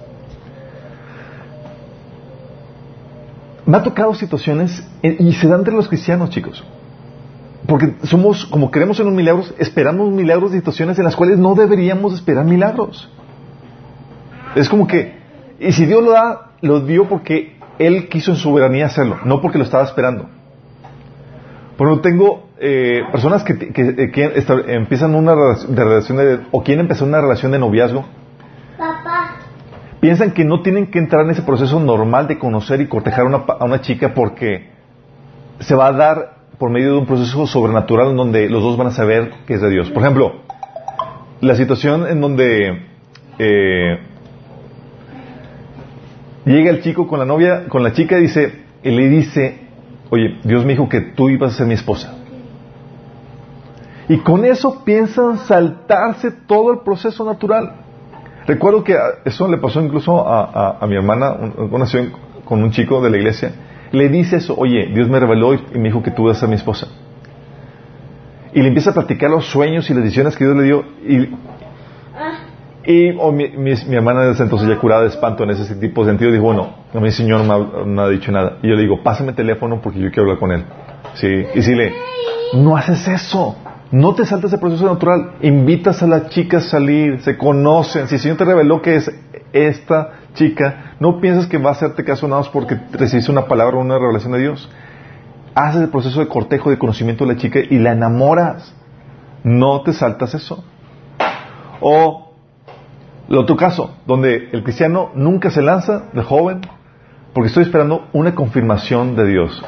[3.66, 6.64] Me ha tocado situaciones, y se dan entre los cristianos, chicos.
[7.66, 11.56] Porque somos, como creemos en un milagro, esperamos milagros de situaciones en las cuales no
[11.56, 13.10] deberíamos esperar milagros.
[14.56, 15.22] Es como que,
[15.60, 19.58] Y si Dios lo da, lo dio porque Él quiso en soberanía hacerlo, no porque
[19.58, 20.28] lo estaba esperando.
[21.78, 26.40] Por ejemplo, tengo eh, personas que, que, que esta- empiezan una relación de, relación de-
[26.52, 28.06] o quieren empezar una relación de noviazgo,
[30.00, 33.26] piensan que no tienen que entrar en ese proceso normal de conocer y cortejar a
[33.26, 34.70] una, a una chica porque
[35.60, 38.88] se va a dar por medio de un proceso sobrenatural en donde los dos van
[38.88, 39.90] a saber que es de Dios.
[39.90, 40.42] Por ejemplo,
[41.42, 42.84] la situación en donde
[43.40, 43.98] eh,
[46.46, 49.62] llega el chico con la novia, con la chica y dice, y le dice,
[50.14, 52.14] oye, Dios me dijo que tú ibas a ser mi esposa.
[54.10, 57.74] Y con eso piensan saltarse todo el proceso natural.
[58.46, 61.86] Recuerdo que a- eso le pasó incluso a, a- mi hermana, un- una
[62.46, 63.54] con un chico de la iglesia.
[63.92, 66.50] Le dice eso, oye, Dios me reveló y me dijo que tú ibas a ser
[66.50, 66.88] mi esposa.
[68.54, 70.84] Y le empieza a platicar los sueños y las decisiones que Dios le dio.
[71.08, 71.30] Y,
[72.86, 76.04] y oh, mi, mi- mi hermana desde entonces ya curada de espanto en ese tipo
[76.04, 78.58] de sentido, dijo, bueno, a mi señor no me, ha, dicho nada.
[78.62, 80.66] Y yo le digo, pásame el teléfono porque yo quiero hablar con él.
[81.14, 81.28] Sí.
[81.56, 81.94] Y si le,
[82.56, 83.56] no haces eso.
[83.92, 85.34] No te saltas el proceso natural.
[85.42, 88.08] Invitas a la chica a salir, se conocen.
[88.08, 89.12] Si el Señor te reveló que es
[89.54, 93.78] esta chica, no piensas que va a hacerte caso nada más porque recibiste una palabra
[93.78, 94.70] o una revelación de Dios.
[95.54, 98.76] Haces el proceso de cortejo, de conocimiento de la chica y la enamoras.
[99.44, 100.64] No te saltas eso.
[101.80, 102.23] O
[103.30, 106.62] lo otro caso, donde el cristiano nunca se lanza de joven
[107.34, 109.64] porque estoy esperando una confirmación de Dios.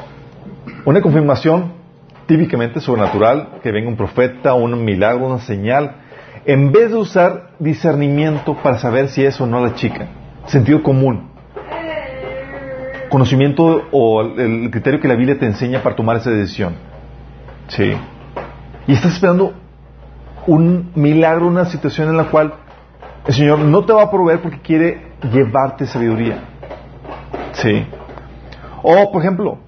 [0.84, 1.72] Una confirmación
[2.26, 5.96] típicamente sobrenatural, que venga un profeta, un milagro, una señal,
[6.44, 10.06] en vez de usar discernimiento para saber si es o no la chica.
[10.46, 11.30] Sentido común.
[13.08, 16.74] Conocimiento o el criterio que la Biblia te enseña para tomar esa decisión.
[17.68, 17.96] Sí.
[18.86, 19.54] Y estás esperando
[20.46, 22.54] un milagro, una situación en la cual
[23.26, 26.38] el Señor no te va a proveer porque quiere llevarte sabiduría.
[27.52, 27.86] Sí.
[28.82, 29.58] O, por ejemplo,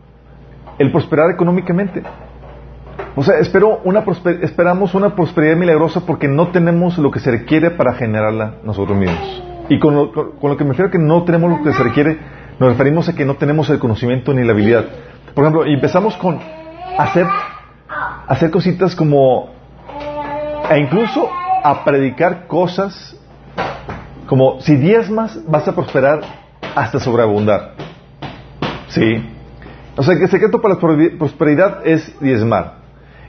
[0.79, 2.03] el prosperar económicamente.
[3.17, 7.31] O sea, espero una prosper- esperamos una prosperidad milagrosa porque no tenemos lo que se
[7.33, 9.43] requiere para generarla nosotros mismos.
[9.69, 11.83] Y con lo, con- lo que me refiero a que no tenemos lo que se
[11.83, 12.19] requiere,
[12.61, 14.85] nos referimos a que no tenemos el conocimiento ni la habilidad.
[15.35, 16.39] Por ejemplo, empezamos con
[16.97, 17.27] hacer,
[18.29, 19.51] hacer cositas como,
[20.71, 21.29] e incluso
[21.65, 23.17] a predicar cosas
[24.29, 26.21] como si diezmas vas a prosperar
[26.77, 27.73] hasta sobreabundar.
[28.89, 29.25] Sí.
[29.97, 32.79] O sea, que el secreto para la prosper- prosperidad es diezmar.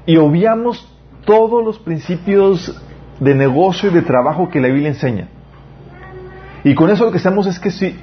[0.05, 0.87] Y obviamos
[1.25, 2.79] todos los principios
[3.19, 5.29] de negocio y de trabajo que la Biblia enseña.
[6.63, 7.97] Y con eso lo que hacemos es que si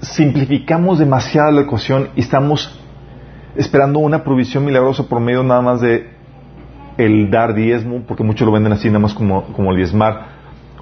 [0.00, 2.80] simplificamos demasiado la ecuación y estamos
[3.56, 6.10] esperando una provisión milagrosa por medio nada más de
[6.96, 10.26] el dar diezmo, porque muchos lo venden así nada más como, como el diezmar.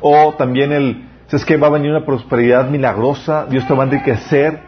[0.01, 3.87] O también el, es que va a venir una prosperidad milagrosa, Dios te va a
[3.87, 4.61] enriquecer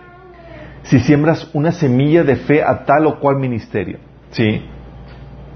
[0.82, 3.98] si siembras una semilla de fe a tal o cual ministerio.
[4.30, 4.62] ¿Sí?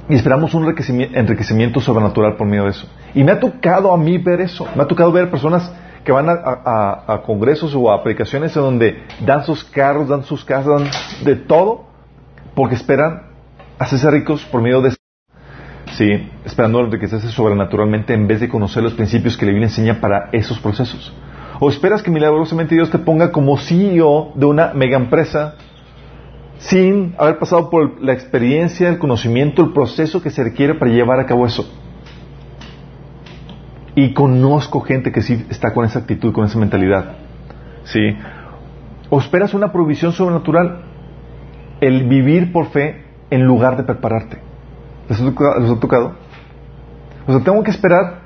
[0.09, 2.89] Y esperamos un enriquecimi- enriquecimiento sobrenatural por medio de eso.
[3.15, 4.67] Y me ha tocado a mí ver eso.
[4.75, 5.71] Me ha tocado ver personas
[6.05, 10.81] que van a, congresos o a predicaciones en donde dan sus carros, dan sus casas,
[10.81, 10.91] dan
[11.25, 11.85] de todo,
[12.55, 13.25] porque esperan
[13.79, 14.95] hacerse ricos por medio de
[15.99, 20.29] Sí, esperando enriquecerse sobrenaturalmente en vez de conocer los principios que la Biblia enseña para
[20.31, 21.13] esos procesos.
[21.59, 25.57] O esperas que milagrosamente Dios te ponga como CEO de una mega empresa
[26.59, 31.19] sin haber pasado por la experiencia, el conocimiento, el proceso que se requiere para llevar
[31.19, 31.69] a cabo eso.
[33.97, 37.17] Y conozco gente que sí está con esa actitud, con esa mentalidad.
[37.83, 38.17] ¿Sí?
[39.11, 40.83] O esperas una provisión sobrenatural,
[41.81, 44.48] el vivir por fe en lugar de prepararte.
[45.09, 46.13] ¿Les ha tocado?
[47.27, 48.21] O sea, tengo que esperar,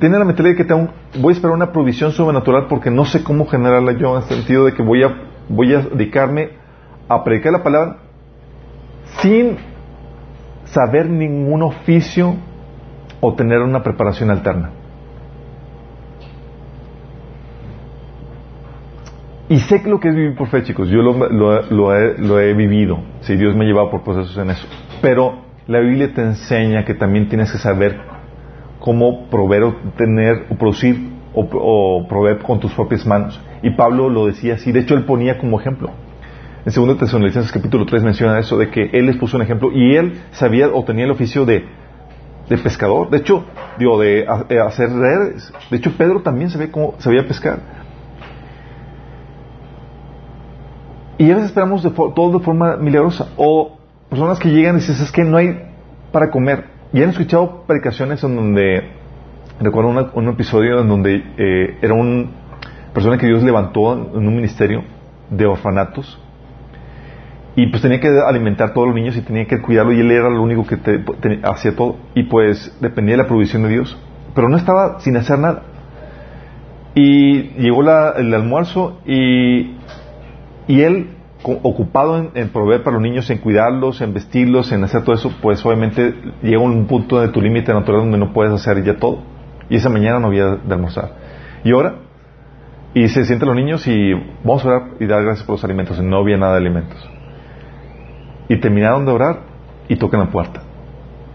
[0.00, 0.88] tiene la mentalidad de que tengo,
[1.20, 4.64] voy a esperar una provisión sobrenatural porque no sé cómo generarla yo, en el sentido
[4.64, 5.08] de que voy a,
[5.48, 6.50] voy a dedicarme
[7.08, 7.96] a predicar la palabra
[9.20, 9.56] sin
[10.66, 12.34] saber ningún oficio
[13.20, 14.70] o tener una preparación alterna.
[19.48, 22.18] Y sé que lo que es vivir por fe, chicos, yo lo, lo- lo he,
[22.18, 24.66] lo he vivido, si Dios me ha llevado por procesos en eso.
[25.00, 28.00] Pero la Biblia te enseña que también tienes que saber
[28.80, 33.40] cómo proveer o tener o producir o, proveer con tus propias manos.
[33.62, 35.90] Y Pablo lo decía así, de hecho él ponía como ejemplo.
[36.66, 39.94] En 2 Tesalonicenses capítulo 3 menciona eso de que él les puso un ejemplo y
[39.94, 41.64] él sabía o tenía el oficio de,
[42.48, 43.10] de pescador.
[43.10, 43.44] De hecho,
[43.78, 45.52] digo, de, ha- de hacer redes.
[45.70, 47.60] De hecho, Pedro también sabía cómo sabía pescar.
[51.18, 53.28] Y a veces esperamos de todo de forma milagrosa.
[53.36, 53.77] O
[54.10, 55.60] personas que llegan y dicen, es que no hay
[56.12, 56.64] para comer.
[56.92, 58.90] Y han escuchado predicaciones en donde,
[59.60, 62.30] recuerdo una- un episodio en donde eh, era un
[62.94, 64.82] persona que Dios levantó en un ministerio
[65.30, 66.18] de orfanatos.
[67.54, 70.10] Y pues tenía que alimentar a todos los niños y tenía que cuidarlo y él
[70.10, 70.78] era lo único que
[71.42, 71.96] hacía todo.
[72.14, 73.98] Y pues dependía de la provisión de Dios.
[74.34, 75.62] Pero no estaba sin hacer nada.
[76.94, 77.82] Y llegó
[78.16, 79.76] el almuerzo y,
[80.66, 81.10] y él,
[81.42, 85.64] ocupado en, proveer para los niños, en cuidarlos, en vestirlos, en hacer todo eso, pues
[85.64, 89.22] obviamente llega un punto de tu límite natural donde no puedes hacer ya todo.
[89.70, 91.12] Y esa mañana no había de almorzar.
[91.64, 91.96] Y ahora,
[92.94, 94.12] y se sienten los niños y
[94.42, 96.00] vamos a orar y dar gracias por los alimentos.
[96.02, 96.98] No había nada de alimentos.
[98.48, 99.40] Y terminaron de orar
[99.88, 100.62] y tocan la puerta.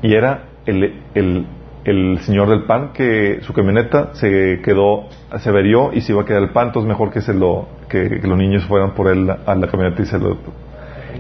[0.02, 1.48] Y era el, el,
[1.86, 6.26] el señor del pan que su camioneta se quedó, se averió y se iba a
[6.26, 9.56] quedar el pan, entonces mejor que se lo, que, los niños fueran por él a
[9.56, 10.38] la camioneta y se lo.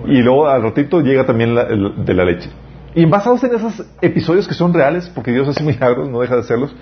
[0.05, 2.49] Y luego al ratito llega también la, de la leche.
[2.95, 6.41] Y basados en esos episodios que son reales, porque Dios hace milagros, no deja de
[6.41, 6.76] hacerlos,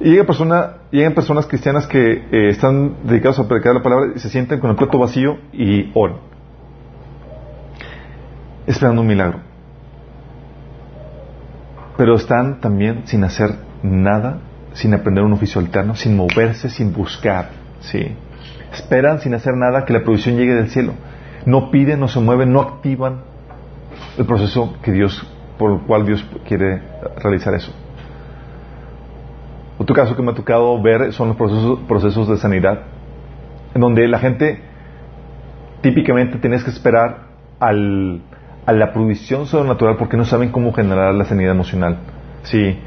[0.00, 4.28] llega persona, llegan personas cristianas que eh, están dedicados a predicar la palabra y se
[4.28, 6.18] sienten con el plato vacío y oran.
[8.66, 9.45] Esperando un milagro.
[11.96, 13.50] Pero están también sin hacer
[13.82, 14.38] nada,
[14.72, 17.50] sin aprender un oficio alterno, sin moverse, sin buscar.
[17.80, 18.14] ¿sí?
[18.72, 20.92] Esperan sin hacer nada que la provisión llegue del cielo.
[21.46, 23.22] No piden, no se mueven, no activan
[24.18, 25.26] el proceso que Dios,
[25.58, 26.82] por el cual Dios quiere
[27.22, 27.72] realizar eso.
[29.78, 32.82] Otro caso que me ha tocado ver son los procesos, procesos de sanidad,
[33.74, 34.60] en donde la gente
[35.82, 37.26] típicamente tienes que esperar
[37.60, 38.22] al,
[38.66, 41.98] a la provisión sobrenatural porque no saben cómo generar la sanidad emocional.
[42.42, 42.78] Sí,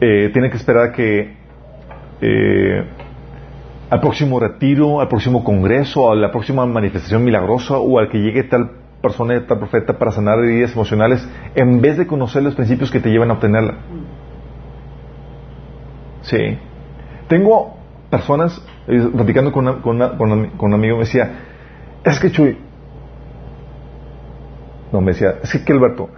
[0.00, 1.34] eh, tienen que esperar que
[2.20, 2.84] eh,
[3.90, 8.44] al próximo retiro, al próximo congreso, a la próxima manifestación milagrosa o al que llegue
[8.44, 8.70] tal
[9.02, 13.10] persona, tal profeta para sanar heridas emocionales, en vez de conocer los principios que te
[13.10, 13.74] llevan a obtenerla.
[16.22, 16.58] Sí.
[17.28, 17.76] Tengo
[18.10, 21.30] personas, eh, platicando con, con, un amigo, me decía,
[22.04, 22.58] es que Chuy,
[24.92, 26.10] no, me decía, es que, Alberto,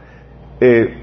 [0.60, 0.94] eh,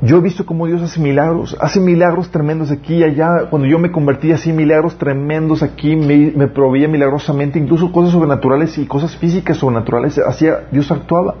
[0.00, 3.48] yo he visto cómo Dios hace milagros, hace milagros tremendos aquí y allá.
[3.50, 8.78] Cuando yo me convertí, así milagros tremendos aquí, me, me proveía milagrosamente, incluso cosas sobrenaturales
[8.78, 11.34] y cosas físicas sobrenaturales, hacía, Dios actuaba.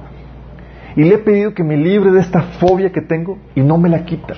[0.96, 3.88] Y le he pedido que me libre de esta fobia que tengo y no me
[3.88, 4.34] la quita.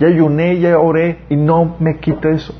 [0.00, 2.54] Ya ayuné, ya oré y no me quita eso.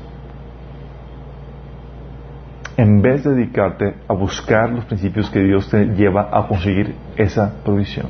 [2.77, 7.53] En vez de dedicarte a buscar los principios que Dios te lleva a conseguir esa
[7.63, 8.07] provisión.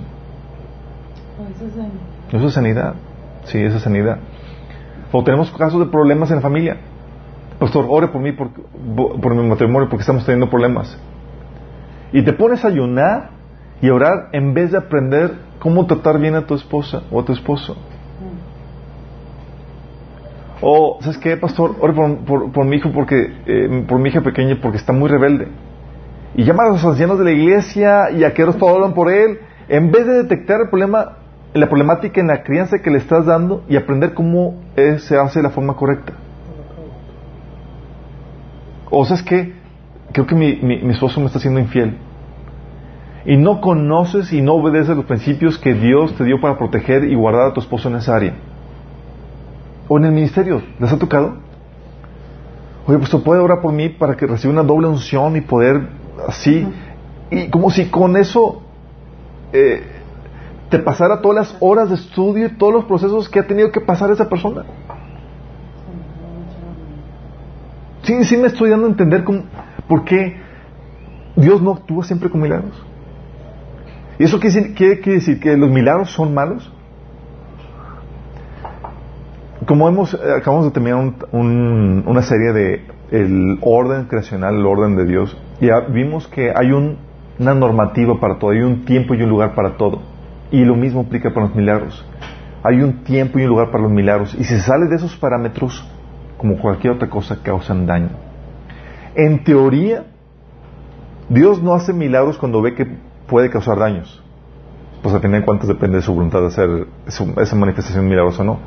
[2.31, 2.95] Eso es sanidad.
[3.43, 4.17] Sí, esa es sanidad.
[5.11, 6.77] O tenemos casos de problemas en la familia.
[7.59, 8.49] Pastor, ore por mí, por,
[9.21, 10.99] por mi matrimonio, porque estamos teniendo problemas.
[12.11, 13.29] Y te pones a ayunar
[13.81, 17.33] y orar en vez de aprender cómo tratar bien a tu esposa o a tu
[17.33, 17.77] esposo.
[20.61, 21.75] O, ¿sabes qué, pastor?
[21.79, 25.47] Ore por, mi hijo porque, eh, por mi hija pequeña porque está muy rebelde.
[26.35, 29.39] Y llama a los ancianos de la iglesia y a que todos hablan por él.
[29.67, 31.17] En vez de detectar el problema,
[31.53, 35.43] la problemática en la crianza que le estás dando y aprender cómo se hace de
[35.43, 36.13] la forma correcta.
[38.89, 39.53] O, ¿sabes qué?
[40.13, 41.97] Creo que mi, mi, mi esposo me está siendo infiel.
[43.25, 47.15] Y no conoces y no obedeces los principios que Dios te dio para proteger y
[47.15, 48.35] guardar a tu esposo en esa área
[49.87, 50.61] o en el ministerio.
[50.79, 51.35] ¿Les ha tocado?
[52.87, 55.89] Oye, pues puede orar por mí para que reciba una doble unción y poder
[56.27, 56.67] así.
[57.31, 58.61] Y como si con eso
[59.51, 59.83] eh,
[60.69, 63.81] te pasara todas las horas de estudio y todos los procesos que ha tenido que
[63.81, 64.63] pasar esa persona.
[68.03, 69.43] Sí, sí me estoy dando a entender cómo,
[69.87, 70.37] por qué
[71.35, 72.85] Dios no actúa siempre con milagros.
[74.19, 75.39] ¿Y eso quiere quiere decir?
[75.39, 76.71] ¿Que los milagros son malos?
[79.65, 85.05] Como hemos, eh, acabamos de terminar una serie de el orden creacional, el orden de
[85.05, 89.55] Dios, y vimos que hay una normativa para todo, hay un tiempo y un lugar
[89.55, 90.01] para todo.
[90.51, 92.05] Y lo mismo aplica para los milagros.
[92.63, 94.33] Hay un tiempo y un lugar para los milagros.
[94.35, 95.87] Y si se sale de esos parámetros,
[96.37, 98.09] como cualquier otra cosa, causan daño.
[99.15, 100.05] En teoría,
[101.29, 102.87] Dios no hace milagros cuando ve que
[103.27, 104.21] puede causar daños.
[105.01, 108.45] Pues a tener en cuenta depende de su voluntad de hacer esa manifestación milagrosa o
[108.45, 108.59] no.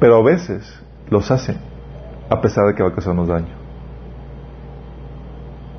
[0.00, 1.56] Pero a veces los hace
[2.30, 3.54] a pesar de que va a causarnos daño.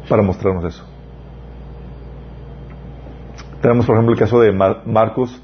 [0.07, 0.85] Para mostrarnos eso.
[3.61, 5.41] Tenemos, por ejemplo, el caso de Marcos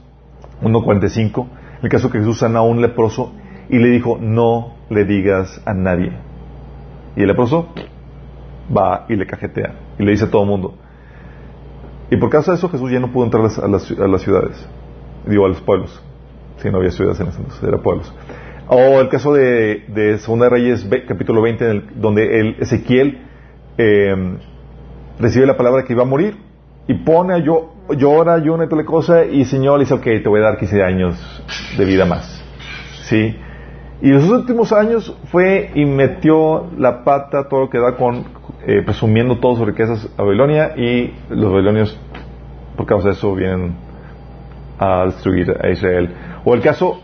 [0.62, 1.48] 1.45,
[1.84, 3.32] el caso que Jesús sana a un leproso
[3.70, 6.12] y le dijo, no le digas a nadie.
[7.16, 7.70] Y el leproso
[8.76, 10.76] va y le cajetea y le dice a todo el mundo.
[12.10, 14.68] Y por causa de eso Jesús ya no pudo entrar a las, ciudades,
[15.26, 16.02] digo a los pueblos.
[16.58, 18.12] Si no había ciudades en ese entonces, eran pueblos.
[18.70, 23.20] O el caso de, Segunda Reyes, capítulo 20, en el- donde el Ezequiel
[23.78, 24.38] eh,
[25.20, 26.36] recibe la palabra que iba a morir
[26.88, 30.28] y pone a yo, llora, ayuna y tal cosa, y el Señor dice, ok, te
[30.28, 31.16] voy a dar 15 años
[31.78, 32.44] de vida más.
[33.04, 33.36] ¿Sí?
[34.02, 38.26] Y los últimos años fue y metió la pata, todo lo que da con,
[38.66, 41.98] eh, presumiendo todas sus riquezas a Babilonia, y los babilonios,
[42.76, 43.76] por causa de eso, vienen
[44.78, 46.14] a destruir a Israel.
[46.46, 47.00] O el caso,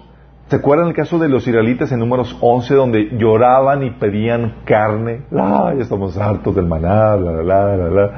[0.54, 5.24] ¿se acuerdan el caso de los israelitas en números 11 donde lloraban y pedían carne?
[5.36, 8.12] Ah, ya estamos hartos del maná, la, la, la, la, la.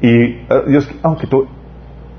[0.00, 1.46] Y eh, Dios, aunque tú,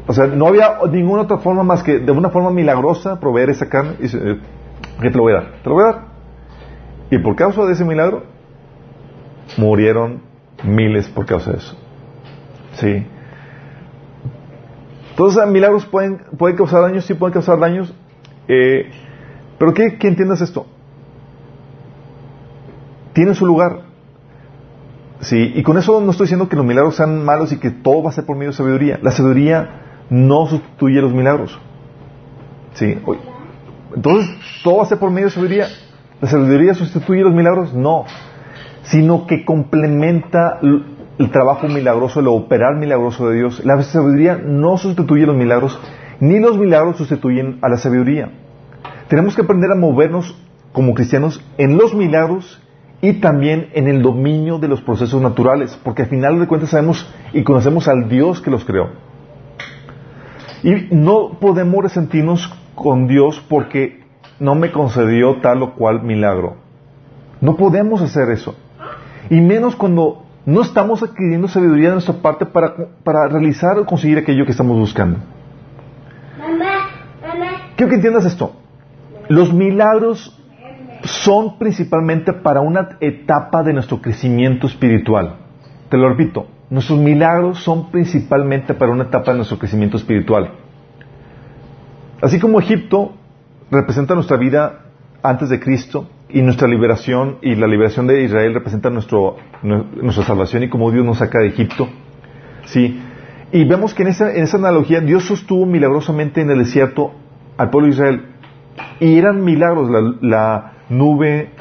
[0.06, 3.68] o sea, no había ninguna otra forma más que de una forma milagrosa proveer esa
[3.68, 3.94] carne.
[4.00, 4.40] Y eh,
[5.02, 5.46] ¿qué te lo voy a dar?
[5.64, 6.02] Te lo voy a dar.
[7.10, 8.26] Y por causa de ese milagro,
[9.58, 10.22] murieron
[10.64, 11.76] miles por causa de eso.
[12.74, 13.04] Sí.
[15.10, 17.92] Entonces, milagros pueden, pueden causar daños, sí pueden causar daños.
[18.48, 18.92] eh,
[19.60, 20.66] pero que, que entiendas esto.
[23.14, 23.82] Tienen su lugar.
[25.20, 28.04] Sí, y con eso no estoy diciendo que los milagros sean malos y que todo
[28.04, 29.00] va a ser por medio de sabiduría.
[29.02, 31.60] La sabiduría no sustituye los milagros.
[32.74, 32.98] Sí,
[33.94, 34.30] entonces
[34.64, 35.68] todo va a ser por medio de sabiduría.
[36.22, 37.74] ¿La sabiduría sustituye los milagros?
[37.74, 38.06] No,
[38.84, 43.66] sino que complementa el trabajo milagroso, el operar milagroso de Dios.
[43.66, 45.78] La sabiduría no sustituye los milagros,
[46.22, 48.32] ni los milagros sustituyen a la sabiduría.
[49.10, 50.36] Tenemos que aprender a movernos
[50.72, 52.62] como cristianos en los milagros
[53.02, 57.12] y también en el dominio de los procesos naturales, porque al final de cuentas sabemos
[57.34, 58.90] y conocemos al Dios que los creó.
[60.62, 64.04] Y no podemos resentirnos con Dios porque
[64.40, 66.58] no me concedió tal o cual milagro.
[67.42, 68.56] No podemos hacer eso.
[69.32, 74.20] Y menos cuando no estamos adquiriendo sabiduría de nuestra parte para, para realizar o conseguir
[74.20, 75.18] aquello que estamos buscando.
[77.76, 78.54] Quiero que entiendas esto.
[79.30, 80.36] Los milagros
[81.04, 85.36] son principalmente para una etapa de nuestro crecimiento espiritual.
[85.88, 90.52] Te lo repito, nuestros milagros son principalmente para una etapa de nuestro crecimiento espiritual.
[92.22, 93.14] Así como Egipto
[93.72, 94.86] representa nuestra vida
[95.22, 100.70] antes de Cristo y nuestra liberación y la liberación de Israel representa nuestra salvación y
[100.70, 101.88] como Dios nos saca de Egipto.
[102.66, 103.00] Sí.
[103.52, 107.14] Y vemos que en esa, en esa analogía Dios sostuvo milagrosamente en el desierto
[107.58, 108.26] al pueblo de Israel.
[109.00, 111.52] Y eran milagros, la, la nube,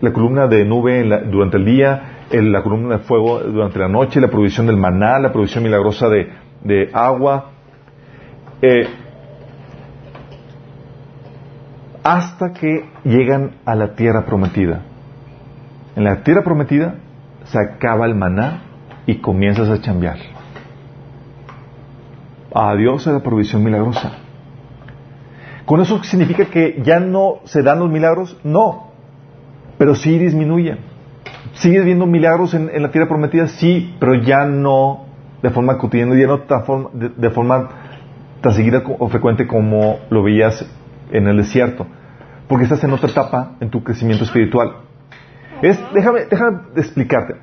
[0.00, 4.28] la columna de nube durante el día, la columna de fuego durante la noche, la
[4.28, 6.30] provisión del maná, la provisión milagrosa de,
[6.62, 7.50] de agua.
[8.62, 8.86] Eh,
[12.02, 14.82] hasta que llegan a la tierra prometida.
[15.96, 16.94] En la tierra prometida
[17.44, 18.62] se acaba el maná
[19.06, 20.16] y comienzas a chambear.
[22.54, 24.12] Adiós a la provisión milagrosa.
[25.70, 28.36] ¿Con eso significa que ya no se dan los milagros?
[28.42, 28.88] No,
[29.78, 30.78] pero sí disminuyen.
[31.52, 33.46] ¿Sigues viendo milagros en, la tierra prometida?
[33.46, 35.04] Sí, pero ya no
[35.40, 36.64] de forma cotidiana, ya no tan
[37.16, 37.68] de, forma
[38.40, 40.68] tan seguida o frecuente como lo veías
[41.12, 41.86] en el desierto,
[42.48, 44.72] porque estás en otra etapa en tu crecimiento espiritual.
[45.62, 46.22] Es, déjame,
[46.74, 47.34] explicarte.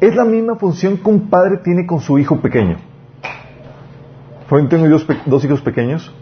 [0.00, 2.76] Es la misma función que un padre tiene con su hijo pequeño.
[4.68, 4.86] Tengo
[5.26, 6.14] dos hijos pequeños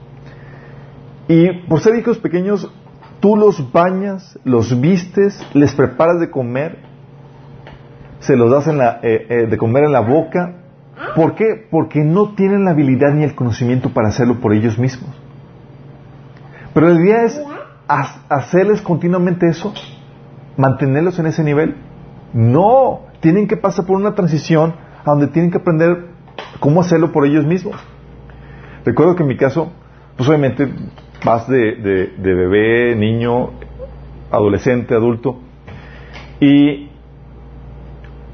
[1.28, 2.70] y por ser hijos pequeños,
[3.20, 6.78] tú los bañas, los vistes, les preparas de comer,
[8.20, 10.56] se los das en la, eh, eh, de comer en la boca.
[11.16, 11.66] ¿Por qué?
[11.70, 15.10] Porque no tienen la habilidad ni el conocimiento para hacerlo por ellos mismos.
[16.72, 17.40] Pero la idea es
[17.88, 19.72] ha- hacerles continuamente eso,
[20.56, 21.76] mantenerlos en ese nivel.
[22.32, 26.06] No, tienen que pasar por una transición a donde tienen que aprender
[26.60, 27.76] cómo hacerlo por ellos mismos.
[28.84, 29.72] Recuerdo que en mi caso,
[30.16, 30.68] pues obviamente
[31.24, 33.50] vas de, bebé, niño,
[34.30, 35.38] adolescente, adulto,
[36.40, 36.90] y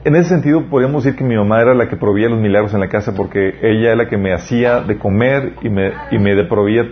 [0.05, 2.81] en ese sentido podríamos decir que mi mamá era la que proveía los milagros en
[2.81, 6.43] la casa porque ella era la que me hacía de comer y me, y me
[6.45, 6.85] proveía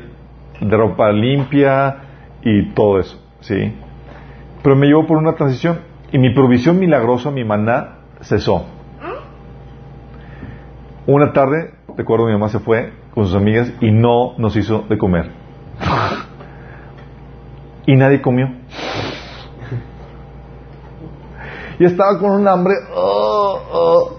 [0.60, 1.96] de ropa limpia
[2.42, 3.72] y todo eso, ¿sí?
[4.62, 5.80] Pero me llevó por una transición
[6.12, 8.66] y mi provisión milagrosa, mi maná, cesó.
[11.06, 14.98] Una tarde, recuerdo mi mamá se fue con sus amigas y no nos hizo de
[14.98, 15.47] comer.
[17.86, 18.50] Y nadie comió.
[21.78, 22.74] Y estaba con un hambre.
[22.94, 24.18] oh, oh.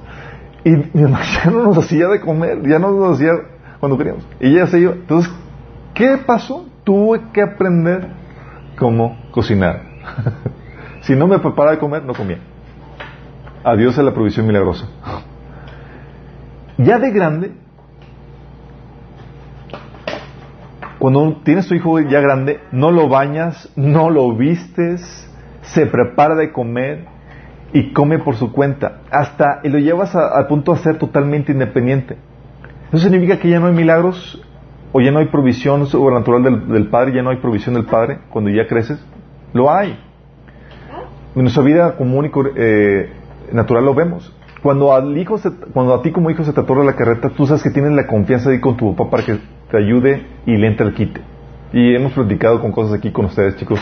[0.64, 3.32] Y mi mamá ya no nos hacía de comer, ya no nos hacía
[3.80, 4.26] cuando queríamos.
[4.40, 4.92] Y ella se iba.
[4.92, 5.32] Entonces,
[5.94, 6.66] ¿qué pasó?
[6.84, 8.10] Tuve que aprender
[8.78, 9.82] cómo cocinar.
[11.02, 12.40] si no me preparaba de comer, no comía.
[13.64, 14.88] Adiós a la provisión milagrosa.
[16.78, 17.52] Ya de grande,
[21.00, 25.02] Cuando tienes tu hijo ya grande, no lo bañas, no lo vistes,
[25.62, 27.06] se prepara de comer
[27.72, 29.00] y come por su cuenta.
[29.10, 32.18] Hasta y lo llevas al punto de ser totalmente independiente.
[32.92, 34.42] ¿Eso significa que ya no hay milagros
[34.92, 38.20] o ya no hay provisión sobrenatural del, del Padre, ya no hay provisión del Padre
[38.30, 39.00] cuando ya creces?
[39.54, 39.98] Lo hay.
[41.36, 43.10] En nuestra vida común y eh,
[43.54, 44.36] natural lo vemos.
[44.62, 45.40] Cuando, al hijo
[45.74, 48.08] cuando a ti como hijo se te atorra la carreta, tú sabes que tienes la
[48.08, 49.40] confianza de ir con tu papá para que
[49.70, 51.22] te ayude y le el quite.
[51.72, 53.80] Y hemos platicado con cosas aquí con ustedes, chicos,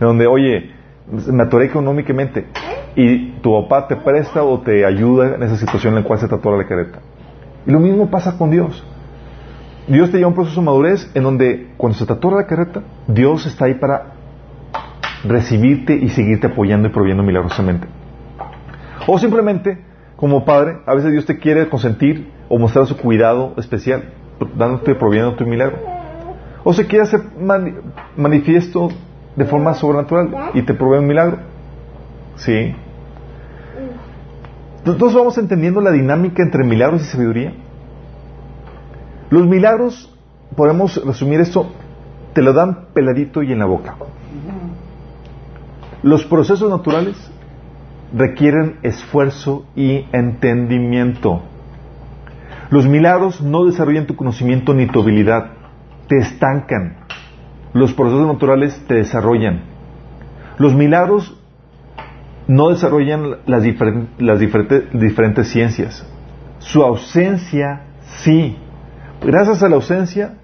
[0.00, 0.70] donde, oye,
[1.08, 2.46] me atoré económicamente
[2.94, 6.28] y tu papá te presta o te ayuda en esa situación en la cual se
[6.28, 7.00] te la carreta.
[7.66, 8.84] Y lo mismo pasa con Dios.
[9.88, 12.82] Dios te lleva a un proceso de madurez en donde cuando se te la carreta,
[13.06, 14.14] Dios está ahí para
[15.24, 17.86] recibirte y seguirte apoyando y proveyendo milagrosamente.
[19.06, 19.78] O simplemente,
[20.16, 24.04] como padre, a veces Dios te quiere consentir o mostrar su cuidado especial,
[24.56, 25.78] dándote, proveyéndote un milagro.
[26.64, 27.20] O se quiere hacer
[28.16, 28.88] manifiesto
[29.36, 31.38] de forma sobrenatural y te provee un milagro.
[32.36, 32.74] ¿Sí?
[34.84, 37.52] Entonces vamos entendiendo la dinámica entre milagros y sabiduría.
[39.30, 40.14] Los milagros,
[40.54, 41.66] podemos resumir esto,
[42.32, 43.96] te lo dan peladito y en la boca.
[46.02, 47.16] Los procesos naturales
[48.14, 51.42] requieren esfuerzo y entendimiento.
[52.70, 55.52] Los milagros no desarrollan tu conocimiento ni tu habilidad,
[56.08, 56.96] te estancan.
[57.72, 59.62] Los procesos naturales te desarrollan.
[60.58, 61.38] Los milagros
[62.48, 63.62] no desarrollan las,
[64.18, 66.06] las diferentes ciencias.
[66.58, 67.82] Su ausencia
[68.24, 68.56] sí.
[69.20, 70.34] Gracias a la ausencia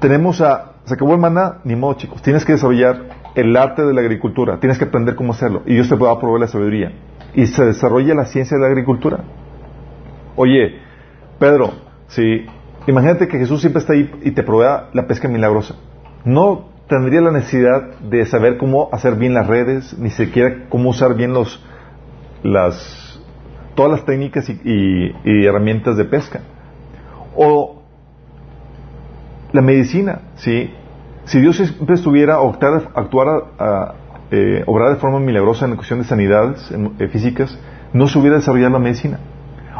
[0.00, 0.72] tenemos a...
[0.84, 2.20] Se acabó el maná, ni modo chicos.
[2.20, 5.88] Tienes que desarrollar el arte de la agricultura, tienes que aprender cómo hacerlo y Dios
[5.88, 6.92] te va a proveer la sabiduría.
[7.34, 9.24] Y se desarrolla la ciencia de la agricultura.
[10.36, 10.78] Oye,
[11.38, 11.72] Pedro,
[12.08, 12.46] si
[12.86, 15.74] imagínate que Jesús siempre está ahí y te provea la pesca milagrosa.
[16.24, 21.14] No tendría la necesidad de saber cómo hacer bien las redes, ni siquiera cómo usar
[21.14, 21.62] bien los
[22.42, 23.20] las
[23.74, 26.40] todas las técnicas y, herramientas de pesca.
[27.34, 27.82] O
[29.52, 30.72] la medicina, ¿sí?
[31.24, 33.94] Si Dios siempre estuviera o actuara, a,
[34.30, 37.58] eh, obrar de forma milagrosa en cuestión de sanidades eh, físicas,
[37.92, 39.18] no se hubiera desarrollado la medicina.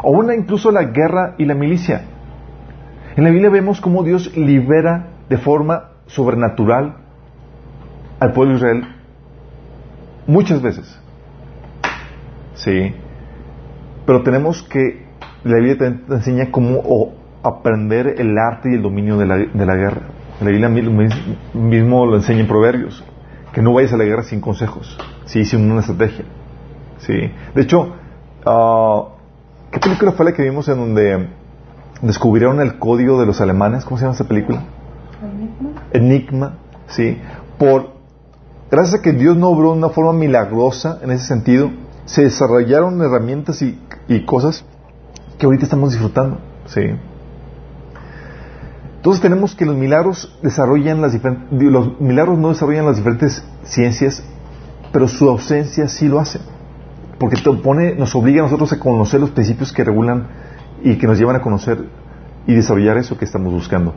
[0.07, 2.03] O una incluso la guerra y la milicia.
[3.15, 6.97] En la Biblia vemos cómo Dios libera de forma sobrenatural
[8.19, 8.87] al pueblo de Israel
[10.27, 11.01] muchas veces.
[12.53, 12.93] Sí.
[14.05, 15.07] Pero tenemos que,
[15.43, 20.01] la Biblia te enseña cómo aprender el arte y el dominio de la guerra.
[20.39, 23.03] La Biblia mismo lo enseña en Proverbios,
[23.53, 26.25] que no vayas a la guerra sin consejos, sí, sin una estrategia.
[26.99, 27.31] Sí.
[27.55, 27.95] De hecho,
[28.45, 29.14] uh,
[29.75, 31.27] ¿qué película fue la que vimos en donde
[32.01, 33.83] descubrieron el código de los alemanes?
[33.83, 34.63] ¿Cómo se llama esa película?
[35.21, 35.83] Enigma.
[35.91, 36.57] Enigma,
[36.87, 37.17] sí.
[37.59, 37.89] Por,
[38.71, 41.71] gracias a que Dios no obró de una forma milagrosa en ese sentido,
[42.05, 44.63] se desarrollaron herramientas y, y cosas
[45.37, 46.81] que ahorita estamos disfrutando, sí.
[48.95, 54.23] Entonces tenemos que los milagros desarrollan las diferentes, los milagros no desarrollan las diferentes ciencias,
[54.93, 56.39] pero su ausencia sí lo hace.
[57.17, 60.27] Porque te pone, nos obliga a nosotros a conocer los principios que regulan
[60.83, 61.85] y que nos llevan a conocer
[62.47, 63.93] y desarrollar eso que estamos buscando.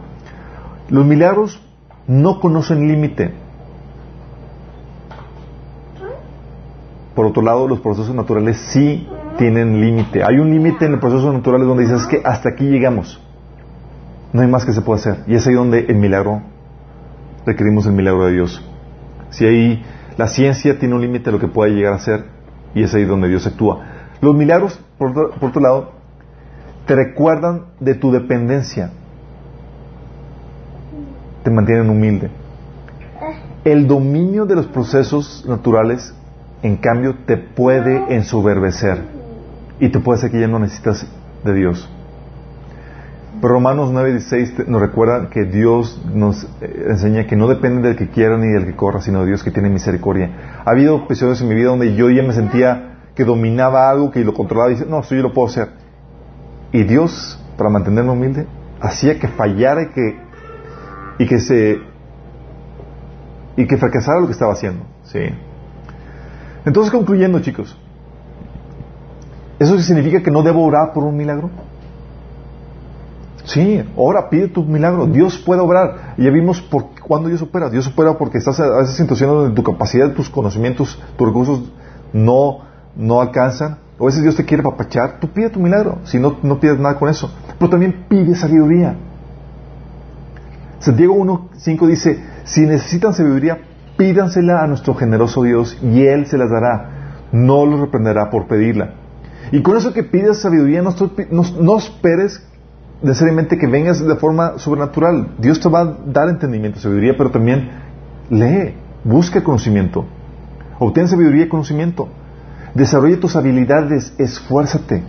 [0.88, 1.60] Los milagros
[2.06, 3.34] no conocen límite.
[7.14, 10.22] Por otro lado, los procesos naturales sí tienen límite.
[10.22, 13.20] Hay un límite en los procesos naturales donde dices que hasta aquí llegamos.
[14.32, 15.24] No hay más que se pueda hacer.
[15.26, 16.42] Y es ahí donde el milagro,
[17.44, 18.64] requerimos el milagro de Dios.
[19.30, 19.84] Si ahí
[20.16, 22.37] la ciencia tiene un límite a lo que puede llegar a ser,
[22.74, 23.84] y es ahí donde Dios actúa.
[24.20, 25.92] Los milagros, por, por otro lado,
[26.86, 28.90] te recuerdan de tu dependencia.
[31.42, 32.30] Te mantienen humilde.
[33.64, 36.14] El dominio de los procesos naturales,
[36.62, 39.02] en cambio, te puede ensoberbecer
[39.80, 41.06] y te puede hacer que ya no necesitas
[41.44, 41.88] de Dios.
[43.40, 48.36] Romanos 9:16 nos recuerda que Dios nos eh, enseña que no depende del que quiera
[48.36, 50.62] ni del que corra, sino de Dios que tiene misericordia.
[50.64, 54.24] Ha habido episodios en mi vida donde yo ya me sentía que dominaba algo, que
[54.24, 55.68] lo controlaba y dice, no, esto yo lo puedo hacer.
[56.72, 58.46] Y Dios, para mantenerme humilde,
[58.80, 60.20] hacía que fallara y que,
[61.18, 61.78] y que se,
[63.56, 64.84] y que fracasara lo que estaba haciendo.
[65.04, 65.20] ¿sí?
[66.64, 67.76] Entonces, concluyendo, chicos,
[69.58, 71.50] ¿eso significa que no debo orar por un milagro?
[73.48, 75.06] Sí, ora, pide tu milagro.
[75.06, 76.14] Dios puede obrar.
[76.18, 77.70] Y ya vimos por cuándo Dios opera.
[77.70, 81.72] Dios opera porque estás a esas situaciones donde tu capacidad, tus conocimientos, tus recursos
[82.12, 82.58] no,
[82.94, 83.78] no alcanzan.
[83.98, 85.18] O a veces Dios te quiere papachar.
[85.18, 86.00] Tú pide tu milagro.
[86.04, 87.32] Si no, no pides nada con eso.
[87.58, 88.96] Pero también pide sabiduría.
[90.80, 93.60] Santiago 1.5 dice, si necesitan sabiduría,
[93.96, 97.30] pídansela a nuestro generoso Dios y Él se las dará.
[97.32, 98.92] No los reprenderá por pedirla.
[99.52, 100.94] Y con eso que pidas sabiduría, no,
[101.30, 102.46] no esperes
[103.02, 105.34] necesariamente que vengas de forma sobrenatural.
[105.38, 107.70] Dios te va a dar entendimiento, sabiduría, pero también
[108.30, 108.74] lee,
[109.04, 110.04] busca conocimiento.
[110.78, 112.08] Obtén sabiduría y conocimiento.
[112.74, 115.02] Desarrolla tus habilidades, esfuérzate.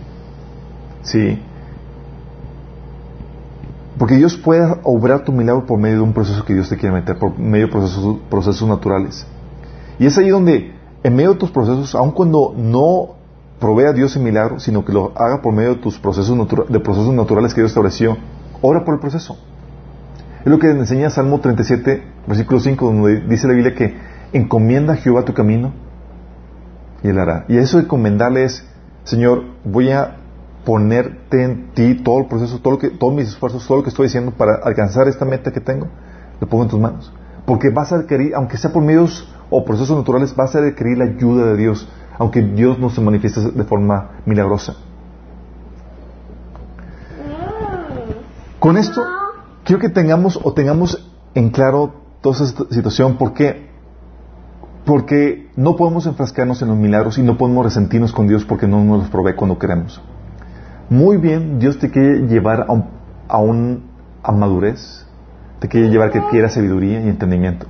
[1.02, 1.38] Sí.
[3.98, 6.94] Porque Dios puede obrar tu milagro por medio de un proceso que Dios te quiere
[6.94, 9.26] meter, por medio de procesos, procesos naturales.
[9.98, 10.72] Y es ahí donde,
[11.02, 13.19] en medio de tus procesos, aun cuando no
[13.60, 16.36] provea a Dios el milagro, sino que lo haga por medio de tus procesos,
[16.68, 18.16] de procesos naturales que Dios estableció,
[18.62, 19.38] ora por el proceso.
[20.40, 23.94] Es lo que enseña Salmo 37, versículo 5, donde dice la Biblia que
[24.32, 25.72] encomienda a Jehová tu camino
[27.02, 27.44] y él hará.
[27.48, 28.66] Y eso de encomendarle es,
[29.04, 30.16] Señor, voy a
[30.64, 33.90] ponerte en ti todo el proceso, todo lo que, todos mis esfuerzos, todo lo que
[33.90, 35.88] estoy haciendo para alcanzar esta meta que tengo,
[36.40, 37.12] lo pongo en tus manos.
[37.46, 41.04] Porque vas a requerir, aunque sea por medios o procesos naturales, vas a requerir la
[41.04, 41.88] ayuda de Dios,
[42.20, 44.74] aunque Dios no se manifieste de forma milagrosa.
[48.58, 49.02] Con esto,
[49.64, 53.70] quiero que tengamos o tengamos en claro toda esta situación, ¿por qué?
[54.84, 58.84] Porque no podemos enfrascarnos en los milagros y no podemos resentirnos con Dios porque no
[58.84, 60.02] nos los provee cuando queremos.
[60.90, 63.84] Muy bien, Dios te quiere llevar a, un,
[64.22, 65.06] a, madurez,
[65.58, 67.66] te quiere llevar que quiera sabiduría y entendimiento.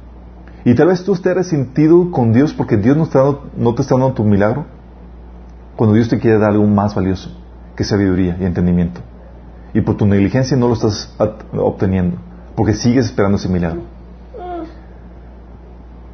[0.64, 4.12] Y tal vez tú estés resentido con Dios porque Dios no, no te está dando
[4.12, 4.66] tu milagro,
[5.76, 7.30] cuando Dios te quiere dar algo más valioso
[7.74, 9.00] que sabiduría y entendimiento.
[9.72, 11.14] Y por tu negligencia no lo estás
[11.52, 12.18] obteniendo,
[12.54, 13.82] porque sigues esperando ese milagro.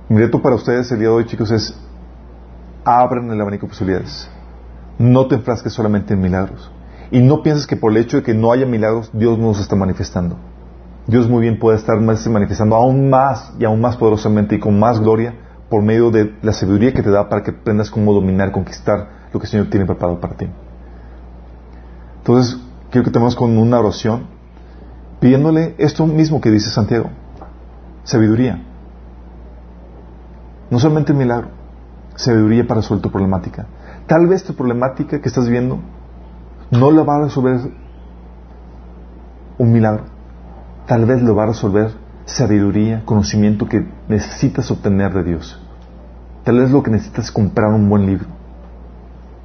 [0.08, 1.76] Mi reto para ustedes el día de hoy, chicos, es
[2.84, 4.30] abran el abanico de posibilidades.
[4.98, 6.70] No te enfrasques solamente en milagros.
[7.10, 9.62] Y no pienses que por el hecho de que no haya milagros, Dios no se
[9.62, 10.36] está manifestando.
[11.06, 15.00] Dios muy bien puede estar manifestando aún más y aún más poderosamente y con más
[15.00, 15.34] gloria
[15.68, 19.38] por medio de la sabiduría que te da para que aprendas cómo dominar, conquistar lo
[19.38, 20.48] que el Señor tiene preparado para ti.
[22.18, 24.26] Entonces, quiero que tenemos con una oración
[25.20, 27.10] pidiéndole esto mismo que dice Santiago,
[28.02, 28.62] sabiduría.
[30.70, 31.48] No solamente el milagro,
[32.16, 33.66] sabiduría para resolver tu problemática.
[34.08, 35.78] Tal vez tu problemática que estás viendo
[36.70, 37.60] no la va a resolver
[39.58, 40.15] un milagro.
[40.86, 41.92] Tal vez lo va a resolver
[42.26, 45.60] sabiduría, conocimiento que necesitas obtener de Dios.
[46.44, 48.26] Tal vez lo que necesitas es comprar un buen libro.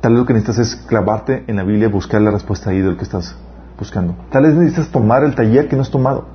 [0.02, 2.80] Tal vez lo que necesitas es clavarte en la Biblia y buscar la respuesta ahí
[2.80, 3.36] de lo que estás
[3.78, 4.16] buscando.
[4.32, 6.26] Tal vez necesitas tomar el taller que no has tomado.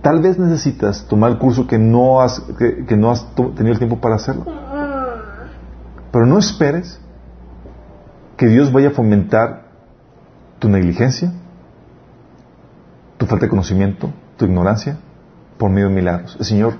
[0.00, 4.00] Tal vez necesitas tomar el curso que no has, que, no has tenido el tiempo
[4.00, 4.46] para hacerlo.
[6.10, 7.00] Pero no esperes
[8.36, 9.68] que Dios vaya a fomentar
[10.58, 11.32] tu negligencia,
[13.22, 14.98] tu falta de conocimiento, tu ignorancia,
[15.56, 16.36] por medio de milagros.
[16.40, 16.74] El Señor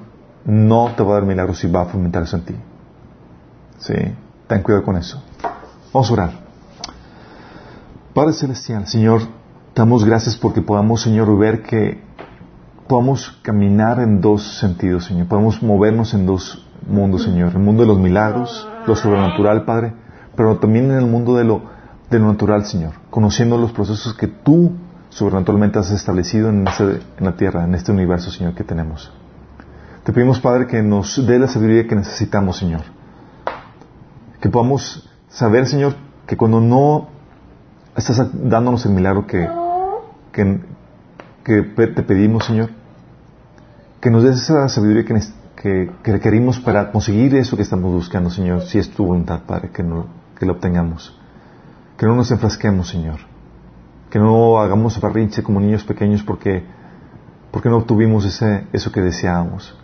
[0.44, 2.56] no te va a dar milagros si va a fomentar eso en ti.
[3.78, 3.94] Sí,
[4.48, 5.22] ten cuidado con eso.
[5.94, 6.30] Vamos a orar.
[8.12, 9.22] Padre Celestial, Señor,
[9.72, 12.02] damos gracias porque podamos, Señor, ver que
[12.88, 15.28] podamos caminar en dos sentidos, Señor.
[15.28, 17.52] Podemos movernos en dos mundos, Señor.
[17.52, 19.92] El mundo de los milagros, lo sobrenatural, Padre,
[20.34, 21.62] pero también en el mundo de lo,
[22.10, 22.94] de lo natural, Señor.
[23.10, 24.72] Conociendo los procesos que tú
[25.12, 29.12] sobrenaturalmente has establecido en, este, en la tierra, en este universo, Señor, que tenemos.
[30.04, 32.82] Te pedimos, Padre, que nos dé la sabiduría que necesitamos, Señor.
[34.40, 35.94] Que podamos saber, Señor,
[36.26, 37.08] que cuando no
[37.94, 39.48] estás dándonos el milagro que,
[40.32, 42.70] que, te pedimos, Señor,
[44.00, 48.62] que nos des esa sabiduría que, que, requerimos para conseguir eso que estamos buscando, Señor,
[48.62, 50.06] si es tu voluntad, Padre, que, no,
[50.38, 51.16] que lo obtengamos.
[51.98, 53.31] Que no nos enfrasquemos, Señor.
[54.12, 56.62] Que no hagamos barrinche como niños pequeños porque,
[57.50, 59.76] porque no obtuvimos ese, eso que deseábamos.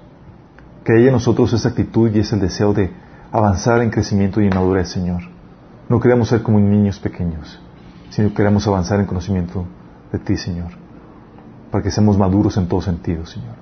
[0.84, 2.92] Que haya en nosotros esa actitud y ese deseo de
[3.32, 5.22] avanzar en crecimiento y en madurez, Señor.
[5.88, 7.58] No queremos ser como niños pequeños,
[8.10, 9.64] sino queremos avanzar en conocimiento
[10.12, 10.70] de ti, Señor
[11.70, 13.56] para que seamos maduros en todo sentido, Señor.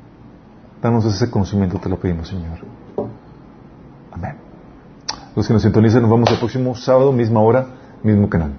[0.80, 2.58] Danos ese conocimiento, te lo pedimos, Señor.
[4.12, 4.36] Amén.
[5.34, 7.66] Los que nos sintonizan, nos vemos el próximo sábado, misma hora,
[8.02, 8.52] mismo canal.